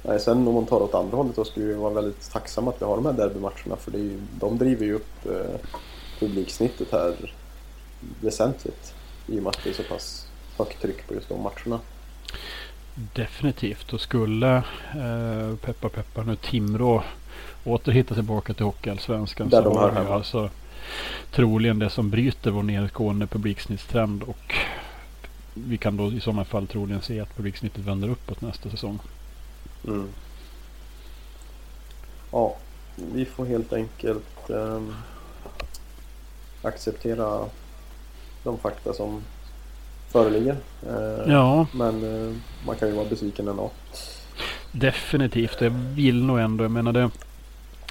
Nej, 0.03 0.19
sen 0.19 0.47
om 0.47 0.53
man 0.53 0.65
tar 0.65 0.81
åt 0.81 0.93
andra 0.93 1.17
hållet 1.17 1.35
då 1.35 1.45
skulle 1.45 1.65
vi 1.65 1.73
vara 1.73 1.93
väldigt 1.93 2.31
tacksamma 2.31 2.71
att 2.71 2.81
vi 2.81 2.85
har 2.85 2.95
de 2.95 3.05
här 3.05 3.13
derbymatcherna 3.13 3.75
för 3.75 3.91
det 3.91 3.97
är 3.97 4.03
ju, 4.03 4.19
de 4.39 4.57
driver 4.57 4.85
ju 4.85 4.93
upp 4.93 5.25
eh, 5.25 5.59
publiksnittet 6.19 6.91
här 6.91 7.33
väsentligt 8.21 8.93
i 9.27 9.39
och 9.39 9.43
med 9.43 9.49
att 9.49 9.63
det 9.63 9.69
är 9.69 9.73
så 9.73 9.83
pass 9.83 10.27
högt 10.57 10.81
tryck 10.81 11.07
på 11.07 11.13
just 11.13 11.29
de 11.29 11.41
matcherna. 11.41 11.79
Definitivt 13.13 13.93
och 13.93 14.01
skulle 14.01 14.55
eh, 14.95 15.55
peppa 15.61 15.89
peppa 15.89 16.23
nu 16.23 16.35
Timrå 16.35 17.03
åter 17.67 17.91
hitta 17.91 18.13
tillbaka 18.13 18.53
till 18.53 18.65
Hockeyallsvenskan 18.65 19.49
så 19.49 19.61
de 19.61 19.77
har 19.77 19.91
vi 19.91 20.11
alltså 20.11 20.49
troligen 21.31 21.79
det 21.79 21.89
som 21.89 22.09
bryter 22.09 22.51
vår 22.51 22.63
nedgående 22.63 23.27
publiksnittstrend 23.27 24.23
och 24.23 24.55
vi 25.53 25.77
kan 25.77 25.97
då 25.97 26.11
i 26.11 26.19
sådana 26.19 26.45
fall 26.45 26.67
troligen 26.67 27.01
se 27.01 27.19
att 27.19 27.35
publiksnittet 27.35 27.85
vänder 27.85 28.09
uppåt 28.09 28.41
nästa 28.41 28.69
säsong. 28.69 28.99
Mm. 29.87 30.07
Ja, 32.31 32.55
vi 32.95 33.25
får 33.25 33.45
helt 33.45 33.73
enkelt 33.73 34.49
eh, 34.49 34.81
acceptera 36.61 37.45
de 38.43 38.57
fakta 38.57 38.93
som 38.93 39.21
föreligger. 40.09 40.57
Eh, 40.87 41.33
ja. 41.33 41.67
Men 41.71 42.03
eh, 42.03 42.35
man 42.65 42.75
kan 42.75 42.87
ju 42.87 42.95
vara 42.95 43.09
besviken 43.09 43.47
ändå. 43.47 43.71
Definitivt. 44.71 45.61
Jag 45.61 45.69
vill 45.69 46.23
nog 46.23 46.39
ändå. 46.39 46.63
Jag 46.63 46.71
menar 46.71 46.93
det. 46.93 47.09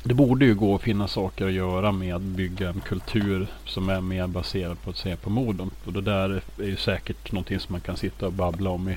Det 0.02 0.14
borde 0.14 0.44
ju 0.44 0.54
gå 0.54 0.74
att 0.74 0.82
finna 0.82 1.08
saker 1.08 1.46
att 1.46 1.52
göra 1.52 1.92
med 1.92 2.14
att 2.14 2.22
bygga 2.22 2.68
en 2.68 2.80
kultur 2.80 3.46
som 3.64 3.88
är 3.88 4.00
mer 4.00 4.26
baserad 4.26 4.82
på 4.82 4.90
att 4.90 4.96
se 4.96 5.16
på 5.16 5.30
Modo. 5.30 5.70
Och 5.84 5.92
det 5.92 6.00
där 6.00 6.42
är 6.58 6.66
ju 6.66 6.76
säkert 6.76 7.32
någonting 7.32 7.60
som 7.60 7.72
man 7.72 7.80
kan 7.80 7.96
sitta 7.96 8.26
och 8.26 8.32
babbla 8.32 8.70
om 8.70 8.88
i 8.88 8.96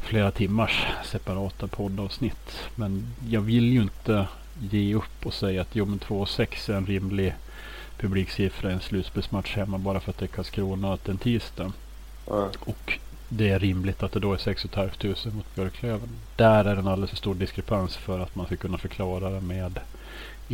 flera 0.00 0.30
timmars 0.30 0.86
separata 1.04 1.66
poddavsnitt. 1.66 2.58
Men 2.74 3.06
jag 3.28 3.40
vill 3.40 3.72
ju 3.72 3.82
inte 3.82 4.26
ge 4.60 4.94
upp 4.94 5.26
och 5.26 5.34
säga 5.34 5.60
att 5.60 5.76
jo 5.76 5.84
men 5.84 5.98
2,6 5.98 6.72
är 6.72 6.76
en 6.76 6.86
rimlig 6.86 7.34
publiksiffra 7.98 8.70
i 8.70 8.74
en 8.74 8.80
slutspelsmatch 8.80 9.56
hemma 9.56 9.78
bara 9.78 10.00
för 10.00 10.10
att 10.10 10.18
det 10.18 10.24
är 10.24 10.28
Karlskrona 10.28 10.88
och 10.88 10.94
att 10.94 11.04
det 11.04 11.10
är 11.10 11.12
en 11.12 11.18
tisdag. 11.18 11.72
Mm. 12.30 12.48
Och 12.60 12.98
det 13.28 13.48
är 13.48 13.58
rimligt 13.58 14.02
att 14.02 14.12
det 14.12 14.20
då 14.20 14.32
är 14.32 14.38
6 14.38 14.66
500 14.72 15.14
mot 15.24 15.54
Björklöven. 15.54 16.08
Där 16.36 16.64
är 16.64 16.74
det 16.74 16.80
en 16.80 16.88
alldeles 16.88 17.10
för 17.10 17.16
stor 17.16 17.34
diskrepans 17.34 17.96
för 17.96 18.20
att 18.20 18.34
man 18.34 18.46
ska 18.46 18.56
kunna 18.56 18.78
förklara 18.78 19.30
det 19.30 19.40
med 19.40 19.80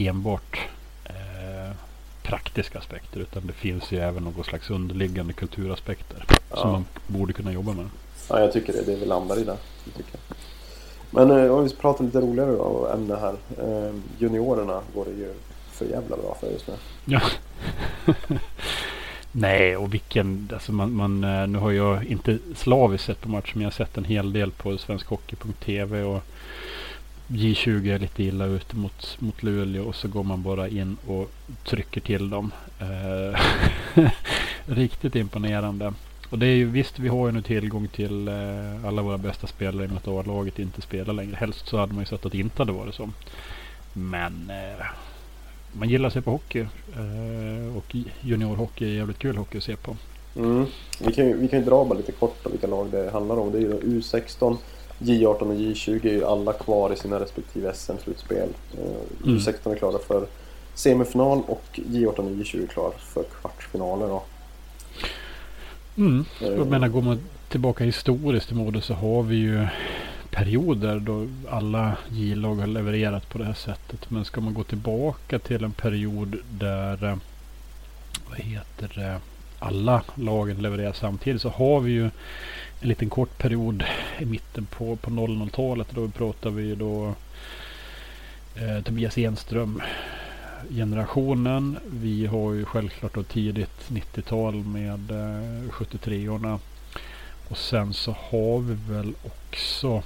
enbart 0.07 0.59
eh, 1.05 1.73
praktiska 2.23 2.79
aspekter. 2.79 3.21
Utan 3.21 3.47
det 3.47 3.53
finns 3.53 3.93
ju 3.93 3.99
även 3.99 4.25
någon 4.25 4.45
slags 4.45 4.71
underliggande 4.71 5.33
kulturaspekter 5.33 6.25
ja. 6.51 6.57
som 6.57 6.71
man 6.71 6.85
borde 7.07 7.33
kunna 7.33 7.53
jobba 7.53 7.73
med. 7.73 7.87
Ja, 8.29 8.41
jag 8.41 8.53
tycker 8.53 8.73
det. 8.73 8.83
Det 8.87 8.93
är 8.93 8.97
väl 8.97 9.09
landar 9.09 9.39
i 9.39 9.45
det. 9.45 9.57
Tycker 9.97 10.21
Men 11.11 11.31
eh, 11.31 11.53
om 11.53 11.65
vi 11.65 11.75
pratar 11.75 12.05
lite 12.05 12.21
roligare 12.21 12.51
då, 12.51 12.89
ämne 12.95 13.17
här. 13.17 13.35
Eh, 13.59 13.95
juniorerna 14.19 14.81
går 14.95 15.05
det 15.05 15.11
ju 15.11 15.35
för 15.73 15.85
jävla 15.85 16.17
bra 16.17 16.37
för 16.41 16.51
just 16.51 16.69
nu. 16.69 16.75
Ja. 17.05 17.21
Nej, 19.33 19.77
och 19.77 19.95
vilken... 19.95 20.51
Alltså 20.53 20.73
man, 20.73 20.93
man, 20.93 21.25
eh, 21.25 21.47
nu 21.47 21.59
har 21.59 21.73
jag 21.73 22.05
inte 22.05 22.39
slaviskt 22.57 23.07
sett 23.07 23.21
på 23.21 23.29
matchen, 23.29 23.53
men 23.55 23.63
jag 23.63 23.67
har 23.67 23.85
sett 23.85 23.97
en 23.97 24.05
hel 24.05 24.33
del 24.33 24.51
på 24.51 24.79
svenskhockey.tv. 24.79 26.03
Och 26.03 26.23
J20 27.29 27.95
är 27.95 27.99
lite 27.99 28.23
illa 28.23 28.47
ute 28.47 28.77
mot, 28.77 29.17
mot 29.19 29.43
Luleå 29.43 29.85
och 29.85 29.95
så 29.95 30.09
går 30.09 30.23
man 30.23 30.43
bara 30.43 30.69
in 30.69 30.97
och 31.07 31.31
trycker 31.65 32.01
till 32.01 32.31
dem. 32.31 32.53
Eh, 32.81 33.41
riktigt 34.67 35.17
imponerande. 35.17 35.93
Och 36.31 36.39
det 36.39 36.47
är 36.47 36.55
ju 36.55 36.65
visst, 36.65 36.99
vi 36.99 37.09
har 37.09 37.27
ju 37.27 37.33
nu 37.33 37.43
tillgång 37.43 37.89
till 37.89 38.29
eh, 38.29 38.85
alla 38.85 39.03
våra 39.03 39.19
bästa 39.19 39.47
spelare 39.47 39.85
i 39.85 39.87
och 39.87 39.91
med 39.91 39.99
att 39.99 40.09
A-laget 40.09 40.59
inte 40.59 40.81
spelar 40.81 41.15
längre. 41.15 41.37
Helst 41.37 41.69
så 41.69 41.79
hade 41.79 41.93
man 41.93 42.03
ju 42.03 42.07
sett 42.07 42.27
att 42.27 42.33
det 42.33 42.39
inte 42.39 42.63
hade 42.63 42.73
varit 42.73 42.95
så. 42.95 43.11
Men 43.93 44.51
eh, 44.51 44.87
man 45.73 45.89
gillar 45.89 46.07
att 46.07 46.13
se 46.13 46.23
på 46.23 46.31
hockey. 46.31 46.61
Eh, 46.61 47.77
och 47.77 47.97
juniorhockey 48.21 48.85
är 48.85 48.95
jävligt 48.95 49.19
kul 49.19 49.37
hockey 49.37 49.59
att 49.59 49.65
se 49.65 49.77
på. 49.77 49.97
Mm. 50.37 50.67
Vi, 51.01 51.13
kan 51.13 51.27
ju, 51.27 51.37
vi 51.37 51.49
kan 51.49 51.59
ju 51.59 51.65
dra 51.65 51.85
bara 51.85 51.99
lite 51.99 52.13
kort 52.13 52.47
om 52.47 52.53
vilka 52.53 52.67
lag 52.67 52.89
det 52.91 53.11
handlar 53.11 53.37
om. 53.37 53.53
Det 53.53 53.59
är 53.59 53.63
ju 53.63 53.81
U16, 53.81 54.57
J18 54.99 55.43
och 55.43 55.55
J20 55.55 56.07
är 56.07 56.13
ju 56.13 56.25
alla 56.25 56.53
kvar 56.53 56.93
i 56.93 56.97
sina 56.97 57.21
respektive 57.21 57.73
SM-slutspel. 57.75 58.49
Eh, 58.79 59.25
mm. 59.25 59.39
U16 59.39 59.73
är 59.73 59.77
klara 59.77 59.99
för 59.99 60.27
semifinal 60.75 61.43
och 61.47 61.65
J18 61.73 62.19
och 62.19 62.31
J20 62.31 62.63
är 62.63 62.67
klara 62.67 62.93
för 62.99 63.25
kvartsfinaler. 63.41 64.09
Då. 64.09 64.23
Mm. 65.97 66.25
Jag 66.41 66.67
menar, 66.67 66.89
går 66.89 67.03
man 67.03 67.21
tillbaka 67.49 67.85
historiskt 67.85 68.53
i 68.53 68.55
mode 68.55 68.81
så 68.81 68.95
har 68.95 69.23
vi 69.23 69.37
ju 69.37 69.67
perioder 70.31 71.01
då 71.01 71.27
alla 71.51 71.97
J-lag 72.11 72.55
har 72.55 72.67
levererat 72.67 73.29
på 73.29 73.39
det 73.39 73.45
här 73.45 73.55
sättet. 73.55 74.11
Men 74.11 74.25
ska 74.25 74.41
man 74.41 74.55
gå 74.55 74.65
tillbaka 74.65 75.39
till 75.39 75.65
en 75.65 75.73
period 75.73 76.37
där 76.51 77.05
eh, 77.05 77.17
vad 78.29 78.39
heter 78.39 78.93
det, 78.95 79.21
alla 79.59 80.03
lagen 80.15 80.57
levererar 80.57 80.93
samtidigt 80.93 81.43
så 81.43 81.49
har 81.49 81.81
vi 81.81 81.93
ju 81.93 82.11
en 82.81 82.89
liten 82.89 83.11
kort 83.11 83.39
period 83.39 83.85
i 84.19 84.25
mitten 84.25 84.67
på, 84.67 84.97
på 84.97 85.11
00-talet. 85.11 85.87
Då 85.91 86.09
pratar 86.09 86.51
vi 86.51 86.75
då 86.75 87.15
eh, 88.55 88.83
Tobias 88.85 89.19
Enström 89.19 89.83
generationen. 90.71 91.79
Vi 91.91 92.27
har 92.27 92.53
ju 92.53 92.65
självklart 92.65 93.15
då 93.15 93.23
tidigt 93.23 93.89
90-tal 93.89 94.55
med 94.55 95.11
eh, 95.11 95.71
73orna. 95.71 96.59
Och 97.49 97.59
sen 97.59 97.95
så 97.95 98.17
har 98.31 98.61
vi 98.61 98.75
väl 98.93 99.15
också 99.23 100.03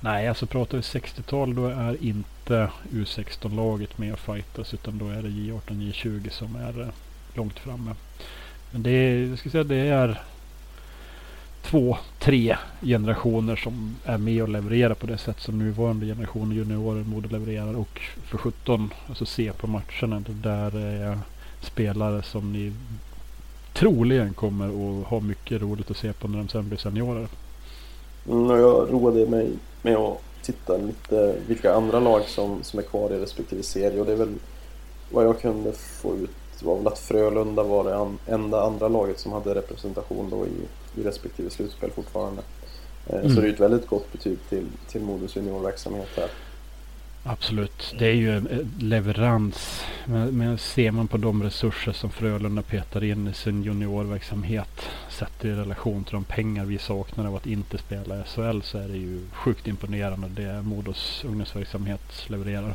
Nej, 0.00 0.28
alltså 0.28 0.46
pratar 0.46 0.76
vi 0.78 0.82
60-tal 0.82 1.54
då 1.54 1.66
är 1.66 2.04
inte 2.04 2.70
U16-laget 2.92 3.98
med 3.98 4.12
och 4.12 4.18
fightas 4.18 4.74
utan 4.74 4.98
då 4.98 5.08
är 5.08 5.22
det 5.22 5.28
J18, 5.28 5.60
J20 5.68 6.28
som 6.30 6.56
är 6.56 6.80
eh, 6.80 6.88
långt 7.34 7.58
framme. 7.58 7.94
Men 8.70 8.82
det 8.82 8.90
är, 8.90 9.26
jag 9.26 9.38
ska 9.38 9.50
säga, 9.50 9.64
det 9.64 9.76
är 9.76 10.20
två, 11.74 11.96
tre 12.18 12.56
generationer 12.80 13.56
som 13.56 13.96
är 14.04 14.18
med 14.18 14.42
och 14.42 14.48
levererar 14.48 14.94
på 14.94 15.06
det 15.06 15.18
sätt 15.18 15.40
som 15.40 15.58
nuvarande 15.58 16.06
generationer 16.06 16.56
juniorer 16.56 17.02
borde 17.02 17.28
levererar. 17.28 17.76
Och 17.76 18.00
för 18.24 18.38
17, 18.38 18.90
alltså 19.08 19.26
se 19.26 19.52
på 19.52 19.66
matcherna, 19.66 20.20
det 20.26 20.48
där 20.48 20.78
är 20.78 21.18
spelare 21.60 22.22
som 22.22 22.52
ni 22.52 22.72
troligen 23.72 24.34
kommer 24.34 24.66
att 24.66 25.06
ha 25.06 25.20
mycket 25.20 25.62
roligt 25.62 25.90
att 25.90 25.96
se 25.96 26.12
på 26.12 26.28
när 26.28 26.38
de 26.38 26.48
sen 26.48 26.68
blir 26.68 26.78
seniorer. 26.78 27.28
Mm, 28.28 28.50
jag 28.50 28.92
roade 28.92 29.26
mig 29.26 29.48
med 29.82 29.96
att 29.96 30.20
titta 30.42 30.76
lite 30.76 31.36
vilka 31.46 31.74
andra 31.74 32.00
lag 32.00 32.22
som, 32.22 32.62
som 32.62 32.78
är 32.78 32.82
kvar 32.82 33.10
i 33.12 33.18
respektive 33.18 33.62
serie 33.62 34.00
och 34.00 34.06
det 34.06 34.12
är 34.12 34.16
väl 34.16 34.34
vad 35.10 35.24
jag 35.24 35.40
kunde 35.40 35.72
få 35.72 36.16
ut 36.16 36.30
var 36.62 36.76
väl 36.76 36.86
att 36.86 36.98
Frölunda 36.98 37.62
var 37.62 37.84
det 37.84 38.32
enda 38.32 38.62
andra 38.62 38.88
laget 38.88 39.20
som 39.20 39.32
hade 39.32 39.54
representation 39.54 40.30
då 40.30 40.46
i, 40.46 41.00
i 41.00 41.04
respektive 41.04 41.50
slutspel 41.50 41.90
fortfarande. 41.90 42.42
Mm. 43.06 43.34
Så 43.34 43.40
det 43.40 43.48
är 43.48 43.52
ett 43.52 43.60
väldigt 43.60 43.86
gott 43.86 44.12
betyg 44.12 44.38
till, 44.48 44.66
till 44.88 45.00
Modos 45.00 45.36
juniorverksamhet 45.36 46.08
här. 46.16 46.28
Absolut, 47.26 47.94
det 47.98 48.06
är 48.06 48.14
ju 48.14 48.42
leverans. 48.78 49.84
Men, 50.04 50.38
men 50.38 50.58
ser 50.58 50.90
man 50.90 51.08
på 51.08 51.16
de 51.16 51.42
resurser 51.42 51.92
som 51.92 52.10
Frölunda 52.10 52.62
petar 52.62 53.04
in 53.04 53.28
i 53.28 53.34
sin 53.34 53.62
juniorverksamhet 53.62 54.88
sett 55.10 55.44
i 55.44 55.50
relation 55.50 56.04
till 56.04 56.14
de 56.14 56.24
pengar 56.24 56.64
vi 56.64 56.78
saknar 56.78 57.26
av 57.26 57.36
att 57.36 57.46
inte 57.46 57.78
spela 57.78 58.20
i 58.20 58.22
SHL 58.26 58.60
så 58.62 58.78
är 58.78 58.88
det 58.88 58.96
ju 58.96 59.20
sjukt 59.32 59.68
imponerande 59.68 60.28
det 60.28 60.62
Modos 60.62 61.24
ungdomsverksamhet 61.24 62.24
levererar. 62.26 62.74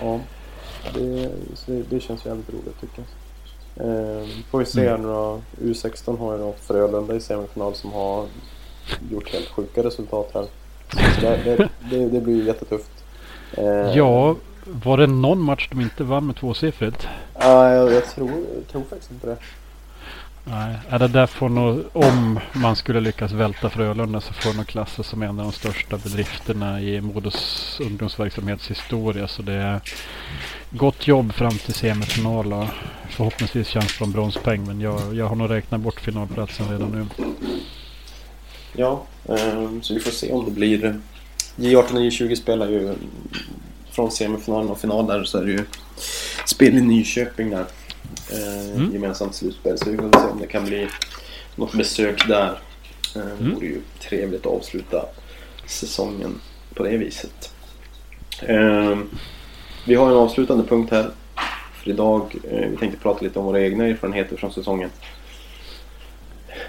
Ja, 0.00 0.20
det, 0.94 1.30
det, 1.66 1.82
det 1.90 2.00
känns 2.00 2.26
jävligt 2.26 2.50
roligt 2.50 2.80
tycker 2.80 2.98
jag. 2.98 3.06
Eh, 3.76 4.26
får 4.50 4.58
vi 4.58 4.64
se 4.64 4.86
mm. 4.86 5.02
nu 5.02 5.08
då. 5.08 5.40
U16 5.60 6.18
har 6.18 6.32
ju 6.32 6.38
då 6.38 6.54
Frölunda 6.60 7.14
i 7.14 7.20
semifinal 7.20 7.74
som 7.74 7.92
har 7.92 8.26
gjort 9.10 9.32
helt 9.32 9.48
sjuka 9.48 9.82
resultat 9.82 10.30
här. 10.34 10.46
Det, 11.20 11.68
det, 11.90 12.08
det, 12.08 12.20
blir 12.20 12.34
ju 12.34 12.44
jättetufft. 12.44 12.90
Eh, 13.52 13.64
ja, 13.96 14.36
var 14.64 14.96
det 14.96 15.06
någon 15.06 15.40
match 15.40 15.68
de 15.70 15.80
inte 15.80 16.04
vann 16.04 16.26
med 16.26 16.36
tvåsiffrigt? 16.36 17.08
Ja, 17.40 17.74
jag, 17.74 17.92
jag, 17.92 18.06
tror, 18.06 18.30
jag 18.30 18.68
tror 18.72 18.82
faktiskt 18.82 19.10
inte 19.10 19.26
det. 19.26 19.36
Nej, 20.44 20.76
är 20.88 20.98
det 20.98 21.08
där 21.08 21.26
får 21.26 21.48
nog, 21.48 21.84
om 21.92 22.40
man 22.52 22.76
skulle 22.76 23.00
lyckas 23.00 23.32
välta 23.32 23.70
Frölunda 23.70 24.20
så 24.20 24.32
får 24.32 24.54
nog 24.54 24.66
klassas 24.66 25.06
som 25.06 25.22
en 25.22 25.40
av 25.40 25.44
de 25.44 25.52
största 25.52 25.98
bedrifterna 25.98 26.80
i 26.80 27.00
Modos 27.00 27.80
ungdomsverksamhetshistoria. 27.84 29.28
Så 29.28 29.42
det 29.42 29.52
är 29.52 29.80
gott 30.70 31.06
jobb 31.06 31.32
fram 31.32 31.58
till 31.58 31.74
semifinal 31.74 32.52
och 32.52 32.66
förhoppningsvis 33.10 33.68
chans 33.68 33.98
på 33.98 34.04
en 34.04 34.12
bronspeng. 34.12 34.66
Men 34.66 34.80
jag, 34.80 35.14
jag 35.14 35.26
har 35.26 35.36
nog 35.36 35.50
räknat 35.50 35.80
bort 35.80 36.00
finalplatsen 36.00 36.68
redan 36.68 36.90
nu. 36.90 37.26
Ja, 38.72 39.04
eh, 39.28 39.80
så 39.82 39.94
vi 39.94 40.00
får 40.00 40.10
se 40.10 40.32
om 40.32 40.44
det 40.44 40.50
blir... 40.50 40.84
Eh, 40.84 40.94
J18 41.56 41.92
och 41.92 42.00
J20 42.00 42.34
spelar 42.34 42.68
ju 42.68 42.94
från 43.90 44.10
semifinalen 44.10 44.70
och 44.70 44.80
final 44.80 45.06
där 45.06 45.24
så 45.24 45.38
är 45.38 45.44
det 45.44 45.52
ju 45.52 45.64
spel 46.46 46.76
i 46.76 46.80
Nyköping 46.80 47.50
där. 47.50 47.64
Eh, 48.32 48.70
Mm. 48.76 48.92
Gemensamt 48.92 49.34
slutspel. 49.34 49.78
Så 49.78 49.90
vi 49.90 49.96
får 49.96 50.10
se 50.12 50.26
om 50.32 50.38
det 50.40 50.46
kan 50.46 50.64
bli 50.64 50.88
något 51.56 51.72
besök 51.74 52.28
där. 52.28 52.48
Eh, 53.16 53.22
Det 53.22 53.44
Mm. 53.44 53.54
vore 53.54 53.66
ju 53.66 53.80
trevligt 54.00 54.40
att 54.46 54.52
avsluta 54.52 55.04
säsongen 55.66 56.40
på 56.74 56.82
det 56.82 56.96
viset. 56.96 57.52
Eh, 58.42 58.98
vi 59.86 59.94
har 59.94 60.06
en 60.10 60.16
avslutande 60.16 60.64
punkt 60.64 60.90
här 60.90 61.10
för 61.82 61.90
idag. 61.90 62.34
Eh, 62.50 62.68
vi 62.68 62.76
tänkte 62.76 62.98
prata 63.00 63.24
lite 63.24 63.38
om 63.38 63.44
våra 63.44 63.60
egna 63.60 63.86
erfarenheter 63.86 64.36
från 64.36 64.52
säsongen. 64.52 64.90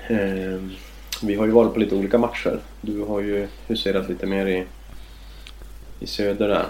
Eh, 0.07 0.61
vi 1.23 1.35
har 1.35 1.45
ju 1.45 1.51
varit 1.51 1.73
på 1.73 1.79
lite 1.79 1.95
olika 1.95 2.17
matcher. 2.17 2.59
Du 2.81 3.01
har 3.03 3.19
ju 3.21 3.47
huserat 3.67 4.09
lite 4.09 4.25
mer 4.25 4.45
i, 4.45 4.65
i 5.99 6.07
söder 6.07 6.47
där. 6.47 6.65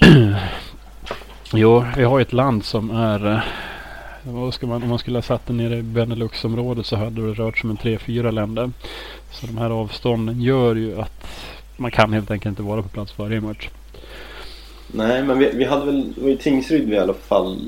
Jo, 1.56 1.84
vi 1.96 2.04
har 2.04 2.18
ju 2.18 2.22
ett 2.22 2.32
land 2.32 2.64
som 2.64 2.90
är... 2.90 3.32
eh, 3.32 3.40
man, 4.60 4.82
om 4.82 4.88
man 4.88 4.98
skulle 4.98 5.16
ha 5.18 5.22
satt 5.22 5.46
det 5.46 5.52
nere 5.52 5.76
i 5.76 5.82
Beneluxområdet 5.82 6.86
så 6.86 6.96
hade 6.96 7.26
det 7.26 7.32
rört 7.32 7.58
sig 7.58 7.64
om 7.64 7.70
en 7.70 7.76
tre, 7.76 7.98
fyra 7.98 8.30
länder. 8.30 8.70
Så 9.30 9.46
de 9.46 9.58
här 9.58 9.70
avstånden 9.70 10.40
gör 10.40 10.74
ju 10.74 11.00
att 11.00 11.26
man 11.76 11.90
kan 11.90 12.12
helt 12.12 12.30
enkelt 12.30 12.50
inte 12.50 12.62
vara 12.62 12.82
på 12.82 12.88
plats 12.88 13.18
varje 13.18 13.40
match. 13.40 13.68
Nej, 14.86 15.22
men 15.22 15.38
vi, 15.38 15.50
vi 15.54 15.64
hade 15.64 15.86
väl, 15.86 16.12
det 16.14 16.22
var 16.22 16.28
i 16.28 16.36
Tingsryd 16.36 16.88
vi 16.88 16.94
i 16.94 16.98
alla 16.98 17.14
fall 17.14 17.58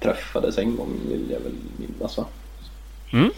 träffades 0.00 0.58
en 0.58 0.76
gång 0.76 0.88
vill 1.08 1.30
jag 1.30 1.40
väl 1.40 1.54
minnas 1.76 2.18
va? 2.18 2.24
Mm. 3.12 3.30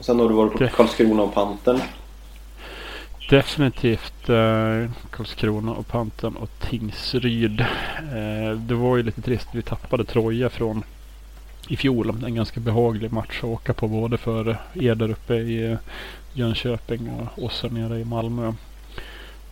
Sen 0.00 0.20
har 0.20 0.28
du 0.28 0.34
varit 0.34 0.52
på 0.52 0.68
Karlskrona 0.68 1.22
och 1.22 1.34
Pantern. 1.34 1.80
Definitivt 3.28 4.28
eh, 4.28 4.90
Karlskrona 5.10 5.72
och 5.72 5.86
Panten 5.86 6.36
och 6.36 6.50
Tingsryd. 6.58 7.60
Eh, 7.60 8.56
det 8.56 8.74
var 8.74 8.96
ju 8.96 9.02
lite 9.02 9.22
trist. 9.22 9.48
Vi 9.52 9.62
tappade 9.62 10.04
Troja 10.04 10.50
från 10.50 10.84
i 11.68 11.76
fjol. 11.76 12.24
En 12.24 12.34
ganska 12.34 12.60
behaglig 12.60 13.12
match 13.12 13.38
att 13.38 13.44
åka 13.44 13.74
på 13.74 13.88
både 13.88 14.18
för 14.18 14.56
er 14.74 14.94
där 14.94 15.10
uppe 15.10 15.34
i 15.34 15.72
eh, 15.72 15.78
Jönköping 16.32 17.10
och 17.10 17.44
oss 17.44 17.62
här 17.62 17.70
nere 17.70 17.98
i 17.98 18.04
Malmö. 18.04 18.52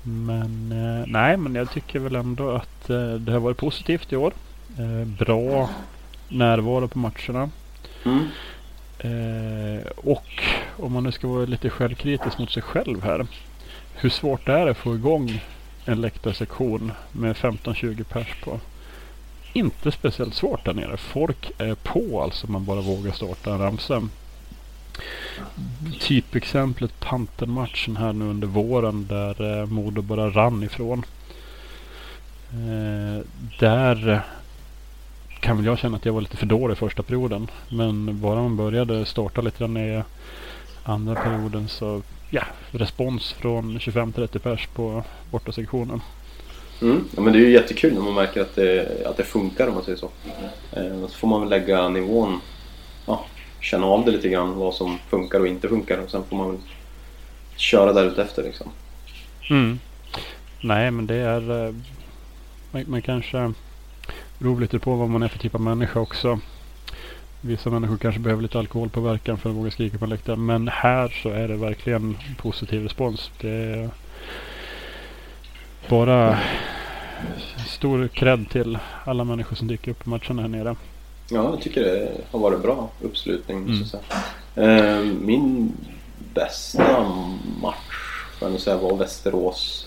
Men 0.02 0.72
eh, 0.72 1.06
nej, 1.06 1.36
men 1.36 1.54
jag 1.54 1.70
tycker 1.70 1.98
väl 1.98 2.16
ändå 2.16 2.50
att 2.50 2.90
eh, 2.90 3.12
det 3.14 3.32
har 3.32 3.40
varit 3.40 3.56
positivt 3.56 4.12
i 4.12 4.16
år. 4.16 4.32
Eh, 4.78 5.06
bra 5.06 5.70
närvaro 6.28 6.88
på 6.88 6.98
matcherna. 6.98 7.50
Mm. 8.04 8.28
Eh, 8.98 9.86
och 9.96 10.42
om 10.76 10.92
man 10.92 11.04
nu 11.04 11.12
ska 11.12 11.28
vara 11.28 11.44
lite 11.44 11.70
självkritisk 11.70 12.38
mot 12.38 12.50
sig 12.50 12.62
själv 12.62 13.02
här. 13.02 13.26
Hur 14.02 14.10
svårt 14.10 14.48
är 14.48 14.64
det 14.64 14.70
att 14.70 14.76
få 14.76 14.94
igång 14.94 15.44
en 15.84 16.00
läktarsektion 16.00 16.92
med 17.12 17.36
15-20 17.36 18.04
pers 18.04 18.34
på? 18.44 18.60
Inte 19.52 19.92
speciellt 19.92 20.34
svårt 20.34 20.64
där 20.64 20.74
nere. 20.74 20.96
Folk 20.96 21.52
är 21.58 21.74
på 21.74 22.22
alltså 22.22 22.50
man 22.50 22.64
bara 22.64 22.80
vågar 22.80 23.12
starta 23.12 23.52
en 23.52 23.58
ramsa. 23.58 24.08
Typexemplet 26.00 27.00
Panten-matchen 27.00 27.96
här 27.96 28.12
nu 28.12 28.24
under 28.24 28.46
våren 28.46 29.06
där 29.06 29.60
eh, 29.60 29.66
Modo 29.66 30.02
bara 30.02 30.30
rann 30.30 30.62
ifrån. 30.62 31.04
Eh, 32.52 33.26
där 33.58 34.22
kan 35.40 35.56
väl 35.56 35.66
jag 35.66 35.78
känna 35.78 35.96
att 35.96 36.04
jag 36.04 36.12
var 36.12 36.20
lite 36.20 36.36
för 36.36 36.46
dålig 36.46 36.78
första 36.78 37.02
perioden. 37.02 37.48
Men 37.68 38.20
bara 38.20 38.42
man 38.42 38.56
började 38.56 39.04
starta 39.04 39.40
lite 39.40 39.58
grann 39.58 39.76
i 39.76 40.02
andra 40.84 41.14
perioden 41.14 41.68
så 41.68 42.02
ja, 42.30 42.42
respons 42.70 43.32
från 43.32 43.78
25-30 43.78 44.38
pers 44.38 44.66
på 44.66 45.04
borta 45.30 45.52
sektionen. 45.52 46.00
Mm. 46.82 47.04
Ja, 47.16 47.22
men 47.22 47.32
det 47.32 47.38
är 47.38 47.40
ju 47.40 47.50
jättekul 47.52 47.94
när 47.94 48.00
man 48.00 48.14
märker 48.14 48.40
att 48.40 48.54
det, 48.56 49.06
att 49.06 49.16
det 49.16 49.24
funkar 49.24 49.68
om 49.68 49.74
man 49.74 49.84
säger 49.84 49.98
så. 49.98 50.10
Eh, 50.72 51.00
så 51.08 51.18
får 51.18 51.28
man 51.28 51.40
väl 51.40 51.50
lägga 51.50 51.88
nivån, 51.88 52.40
ja, 53.06 53.24
känna 53.60 53.86
av 53.86 54.04
det 54.04 54.10
lite 54.10 54.28
grann 54.28 54.54
vad 54.56 54.74
som 54.74 54.98
funkar 55.08 55.40
och 55.40 55.46
inte 55.46 55.68
funkar 55.68 55.98
och 55.98 56.10
sen 56.10 56.24
får 56.28 56.36
man 56.36 56.50
väl 56.50 56.60
köra 57.56 57.92
där 57.92 58.04
ute 58.04 58.22
efter 58.22 58.42
liksom. 58.42 58.70
Mm. 59.50 59.78
Nej, 60.60 60.90
men 60.90 61.06
det 61.06 61.14
är... 61.16 61.66
eh, 61.66 61.74
Man, 62.72 62.84
man 62.88 63.02
kanske 63.02 63.52
beror 64.38 64.60
lite 64.60 64.78
på 64.78 64.94
vad 64.96 65.08
man 65.08 65.22
är 65.22 65.28
för 65.28 65.38
typ 65.38 65.54
av 65.54 65.60
människa 65.60 66.00
också. 66.00 66.40
Vissa 67.40 67.70
människor 67.70 67.96
kanske 67.96 68.20
behöver 68.20 68.42
lite 68.42 68.58
alkoholpåverkan 68.58 69.38
för 69.38 69.50
att 69.50 69.56
våga 69.56 69.70
skrika 69.70 69.98
på 69.98 70.06
läktaren. 70.06 70.46
Men 70.46 70.68
här 70.68 71.20
så 71.22 71.28
är 71.28 71.48
det 71.48 71.56
verkligen 71.56 72.16
positiv 72.36 72.82
respons. 72.82 73.30
Det 73.40 73.50
är 73.50 73.90
bara 75.88 76.38
stor 77.68 78.08
cred 78.08 78.50
till 78.50 78.78
alla 79.04 79.24
människor 79.24 79.56
som 79.56 79.68
dyker 79.68 79.90
upp 79.90 80.04
på 80.04 80.10
matcherna 80.10 80.42
här 80.42 80.48
nere. 80.48 80.76
Ja, 81.30 81.50
jag 81.50 81.60
tycker 81.60 81.80
det 81.80 82.12
har 82.30 82.38
varit 82.38 82.62
bra 82.62 82.90
uppslutning. 83.02 83.58
Mm. 83.58 83.84
Så. 83.84 83.98
Eh, 84.60 85.04
Min 85.04 85.72
bästa 86.34 87.08
match 87.62 88.26
får 88.38 88.46
jag 88.46 88.50
nog 88.50 88.60
säga 88.60 88.76
var 88.76 88.96
Västerås 88.96 89.86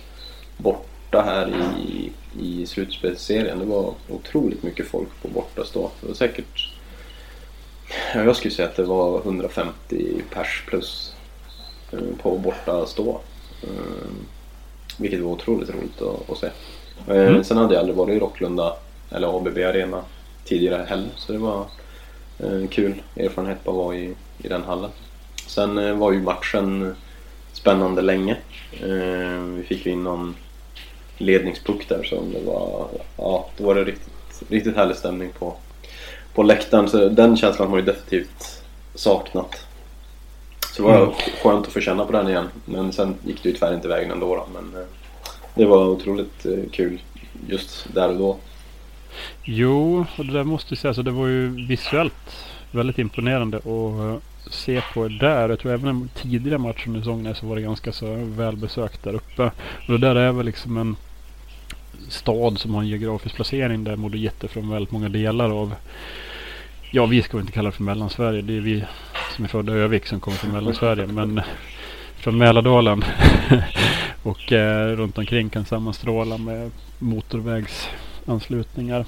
borta 0.57 1.21
här 1.21 1.53
i, 1.87 2.11
i 2.41 2.65
slutspelsserien. 2.65 3.59
Det 3.59 3.65
var 3.65 3.93
otroligt 4.09 4.63
mycket 4.63 4.87
folk 4.87 5.09
på 5.21 5.27
bortastå. 5.27 5.91
Det 6.01 6.07
var 6.07 6.15
säkert... 6.15 6.72
Ja, 8.15 8.23
jag 8.23 8.35
skulle 8.35 8.53
säga 8.53 8.67
att 8.67 8.75
det 8.75 8.83
var 8.83 9.19
150 9.19 10.21
pers 10.33 10.63
plus 10.67 11.13
eh, 11.91 11.99
på 12.21 12.37
bortastå. 12.37 13.19
Eh, 13.63 13.69
Vilket 14.97 15.19
var 15.19 15.31
otroligt 15.31 15.69
roligt 15.69 16.01
att, 16.01 16.29
att 16.29 16.37
se. 16.37 16.45
Eh, 16.47 16.53
Mm. 17.27 17.43
Sen 17.43 17.57
hade 17.57 17.73
jag 17.73 17.79
aldrig 17.79 17.97
varit 17.97 18.15
i 18.15 18.19
Rocklunda 18.19 18.75
eller 19.11 19.37
ABB 19.37 19.57
Arena 19.57 20.03
tidigare 20.45 20.85
heller. 20.89 21.09
Så 21.15 21.31
det 21.31 21.37
var 21.37 21.65
en 22.37 22.67
kul 22.67 23.01
erfarenhet 23.15 23.67
att 23.67 23.75
vara 23.75 23.95
i, 23.95 24.13
i 24.37 24.47
den 24.47 24.63
hallen. 24.63 24.89
Sen 25.47 25.99
var 25.99 26.11
ju 26.11 26.21
matchen 26.21 26.95
spännande 27.53 28.01
länge. 28.01 28.37
Vi 29.55 29.63
fick 29.67 29.85
ju 29.85 29.91
in 29.91 30.03
någon 30.03 30.35
ledningspuck 31.17 31.89
där 31.89 32.03
så 32.03 32.15
det 32.33 32.45
var, 32.45 32.87
ja, 33.17 33.49
då 33.57 33.63
var 33.63 33.75
det 33.75 33.83
riktigt, 33.83 34.09
riktigt 34.49 34.75
härlig 34.75 34.95
stämning 34.97 35.29
på, 35.39 35.55
på 36.33 36.43
läktaren. 36.43 36.89
Så 36.89 37.09
den 37.09 37.37
känslan 37.37 37.67
har 37.67 37.75
man 37.75 37.79
ju 37.79 37.85
definitivt 37.93 38.63
saknat. 38.95 39.67
Så 40.75 40.81
det 40.81 40.87
var 40.87 40.97
Mm. 40.97 41.13
skönt 41.43 41.67
att 41.67 41.73
få 41.73 41.79
känna 41.79 42.05
på 42.05 42.11
den 42.11 42.27
igen. 42.29 42.45
Men 42.65 42.91
sen 42.93 43.15
gick 43.25 43.43
det 43.43 43.49
ju 43.49 43.55
tyvärr 43.55 43.73
inte 43.75 43.87
vägen 43.87 44.11
ändå 44.11 44.35
då. 44.35 44.47
Men 44.53 44.81
eh, 44.81 44.87
det 45.55 45.65
var 45.65 45.87
otroligt 45.87 46.45
eh, 46.45 46.69
kul 46.71 47.01
just 47.47 47.93
där 47.93 48.09
och 48.09 48.17
då. 48.17 48.37
Jo, 49.43 50.05
och 50.17 50.25
det 50.25 50.33
där 50.33 50.43
måste 50.43 50.73
jag 50.73 50.79
säga, 50.79 50.89
alltså 50.89 51.03
det 51.03 51.11
var 51.11 51.27
ju 51.27 51.65
visuellt 51.67 52.45
väldigt 52.71 52.97
imponerande 52.99 53.57
att 53.57 53.65
eh, 53.65 54.15
se 54.51 54.81
på 54.93 55.07
där. 55.07 55.49
Jag 55.49 55.59
tror 55.59 55.71
även 55.73 55.85
den 55.85 56.09
tidigare 56.15 56.57
matchen 56.57 56.87
under 56.87 56.99
säsongen 57.01 57.35
så 57.35 57.45
var 57.47 57.55
det 57.55 57.61
ganska 57.61 57.91
så 57.91 58.05
välbesökt 58.19 59.03
där 59.03 59.13
uppe. 59.15 59.43
Och 59.87 59.93
det 59.93 59.97
där 59.97 60.15
är 60.15 60.31
väl 60.31 60.45
liksom 60.45 60.77
en 60.77 60.95
stad 62.09 62.59
som 62.59 62.73
har 62.73 62.81
en 62.81 62.87
geografisk 62.87 63.35
placering 63.35 63.83
där 63.83 63.95
Modo 63.95 64.17
Jätte 64.17 64.47
från 64.47 64.69
väldigt 64.69 64.91
många 64.91 65.09
delar 65.09 65.49
av 65.49 65.73
Ja, 66.95 67.05
vi 67.05 67.21
ska 67.21 67.37
väl 67.37 67.41
inte 67.41 67.53
kalla 67.53 67.69
det 67.69 67.75
för 67.75 67.83
Mellansverige. 67.83 68.41
Det 68.41 68.57
är 68.57 68.61
vi 68.61 68.83
som 69.35 69.45
är 69.45 69.49
födda 69.49 69.75
i 69.75 69.79
Övik 69.79 70.05
som 70.05 70.19
kommer 70.19 70.37
från 70.37 70.51
Mellansverige. 70.51 71.07
Men 71.07 71.41
från 72.15 72.37
Mälardalen 72.37 73.03
och 74.23 74.51
eh, 74.51 74.95
runt 74.95 75.17
omkring 75.17 75.49
kan 75.49 75.65
sammanstråla 75.65 76.37
med 76.37 76.71
motorvägsanslutningar. 76.99 79.05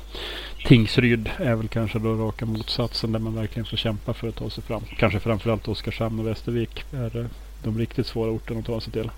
Tingsryd 0.65 1.29
är 1.37 1.55
väl 1.55 1.67
kanske 1.67 1.99
då 1.99 2.13
raka 2.13 2.45
motsatsen 2.45 3.11
där 3.11 3.19
man 3.19 3.35
verkligen 3.35 3.65
får 3.65 3.77
kämpa 3.77 4.13
för 4.13 4.27
att 4.27 4.35
ta 4.35 4.49
sig 4.49 4.63
fram. 4.63 4.83
Kanske 4.97 5.19
framförallt 5.19 5.67
Oskarshamn 5.67 6.19
och 6.19 6.27
Västervik 6.27 6.83
är 6.93 7.19
eh, 7.19 7.25
de 7.65 7.77
riktigt 7.77 8.07
svåra 8.07 8.31
orterna 8.31 8.59
att 8.59 8.65
ta 8.65 8.81
sig 8.81 8.93
till. 8.93 9.11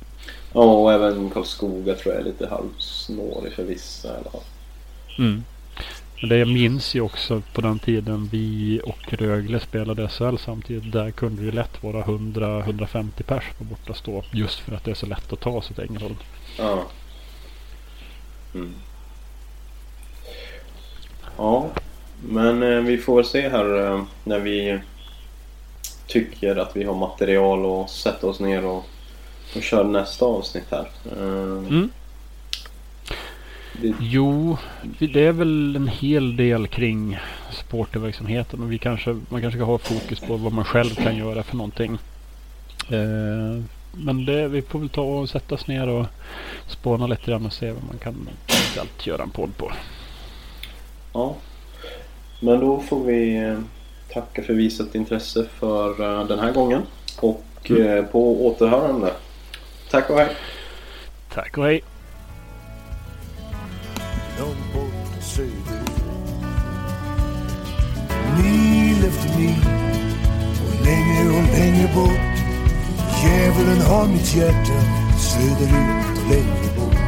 Ja, 0.54 0.62
och 0.62 0.94
även 0.94 1.30
Karlskoga 1.30 1.96
tror 1.96 2.14
jag 2.14 2.22
är 2.22 2.26
lite 2.26 2.48
halvsnårig 2.48 3.54
för 3.54 3.64
vissa 3.64 4.08
i 4.08 4.12
alla 4.12 4.32
fall. 4.32 4.42
Mm. 5.20 5.44
Men 6.22 6.30
det 6.30 6.38
jag 6.38 6.48
minns 6.48 6.96
ju 6.96 7.02
också 7.02 7.42
på 7.54 7.62
den 7.62 7.80
tiden 7.80 8.30
vi 8.32 8.82
och 8.84 9.14
Rögle 9.14 9.60
spelade 9.60 10.10
SHL 10.10 10.38
samtidigt. 10.38 10.92
Där 10.92 11.12
kunde 11.12 11.42
det 11.42 11.46
ju 11.46 11.52
lätt 11.52 11.84
vara 11.84 12.04
100-150 12.04 13.24
pers 13.24 13.44
på 13.58 13.64
borta 13.64 13.94
stå. 13.94 14.24
Just 14.32 14.60
för 14.60 14.76
att 14.76 14.84
det 14.84 14.92
är 14.92 14.96
så 14.96 15.06
lätt 15.06 15.34
att 15.34 15.40
ta 15.40 15.62
sig 15.62 15.76
till 15.76 15.86
Ängelholm. 15.90 16.16
Ja. 16.58 16.86
Mm. 18.54 18.74
Ja, 21.38 21.70
men 22.22 22.64
eh, 22.64 22.80
vi 22.80 22.98
får 22.98 23.16
väl 23.16 23.26
se 23.26 23.50
här 23.50 23.86
eh, 23.86 24.04
när 24.24 24.40
vi 24.40 24.80
tycker 26.08 26.56
att 26.56 26.76
vi 26.76 26.84
har 26.84 26.96
material 26.96 27.84
att 27.84 27.90
sätta 27.90 28.28
oss 28.28 28.40
ner 28.40 28.66
och, 28.66 28.86
och 29.56 29.62
köra 29.62 29.88
nästa 29.88 30.26
avsnitt 30.26 30.66
här. 30.72 30.90
Eh, 31.12 31.68
Mm. 31.68 31.90
Det, 33.82 33.94
Jo, 34.00 34.58
det 35.00 35.26
är 35.26 35.32
väl 35.32 35.76
en 35.76 35.88
hel 35.88 36.36
del 36.36 36.68
kring 36.68 37.18
supporterverksamheten 37.52 38.64
och 38.64 38.72
vi 38.72 38.78
kanske, 38.78 39.20
man 39.30 39.42
kanske 39.42 39.58
ska 39.60 39.66
ha 39.66 39.78
fokus 39.78 40.20
på 40.20 40.38
vad 40.38 40.54
man 40.54 40.66
själv 40.66 40.96
kan 40.96 41.18
göra 41.18 41.44
för 41.44 41.56
någonting. 41.58 41.98
Eh, 42.90 43.64
men 43.92 44.26
det, 44.26 44.48
vi 44.48 44.62
får 44.62 44.80
väl 44.80 44.90
ta 44.90 45.02
och 45.02 45.30
sätta 45.30 45.56
oss 45.56 45.68
ner 45.68 45.88
och 45.88 46.06
spåna 46.68 47.08
lite 47.08 47.32
grann 47.32 47.46
och 47.46 47.54
se 47.54 47.72
vad 47.72 47.84
man 47.84 47.98
kan 47.98 48.30
eventuellt 48.48 49.08
göra 49.08 49.24
en 49.24 49.30
podd 49.30 49.58
på. 49.58 49.72
ja. 51.14 51.36
Men 52.40 52.60
då 52.60 52.80
får 52.80 53.04
vi 53.06 53.38
eh, 53.38 53.60
tacka 54.22 54.44
för 54.44 54.54
visat 54.54 54.96
intresse 54.96 55.46
för 55.60 55.90
eh, 56.22 56.28
den 56.28 56.40
här 56.40 56.52
gången. 56.52 56.82
Och 57.20 57.44
Mm. 57.70 57.98
eh, 57.98 58.04
på 58.06 58.46
återhörande. 58.48 59.12
Tack 59.92 60.10
och 60.10 60.18
hej. 60.20 60.36
Tack 61.34 61.58
och 61.58 61.64
hej! 61.66 61.84
långt 64.40 64.74
bort 64.74 65.24
söderut. 65.24 65.92
Mil 68.44 69.06
efter 69.08 69.40
mil 69.40 69.56
och 70.64 70.86
längre 70.86 71.30
och 71.38 71.58
längre 71.60 71.90
bort. 71.96 72.38
Djävulen 73.24 73.82
har 73.82 74.08
mitt 74.08 74.36
hjärta 74.36 74.78
söderut 75.20 76.18
och 76.24 76.30
längre 76.32 76.76
bort. 76.78 77.07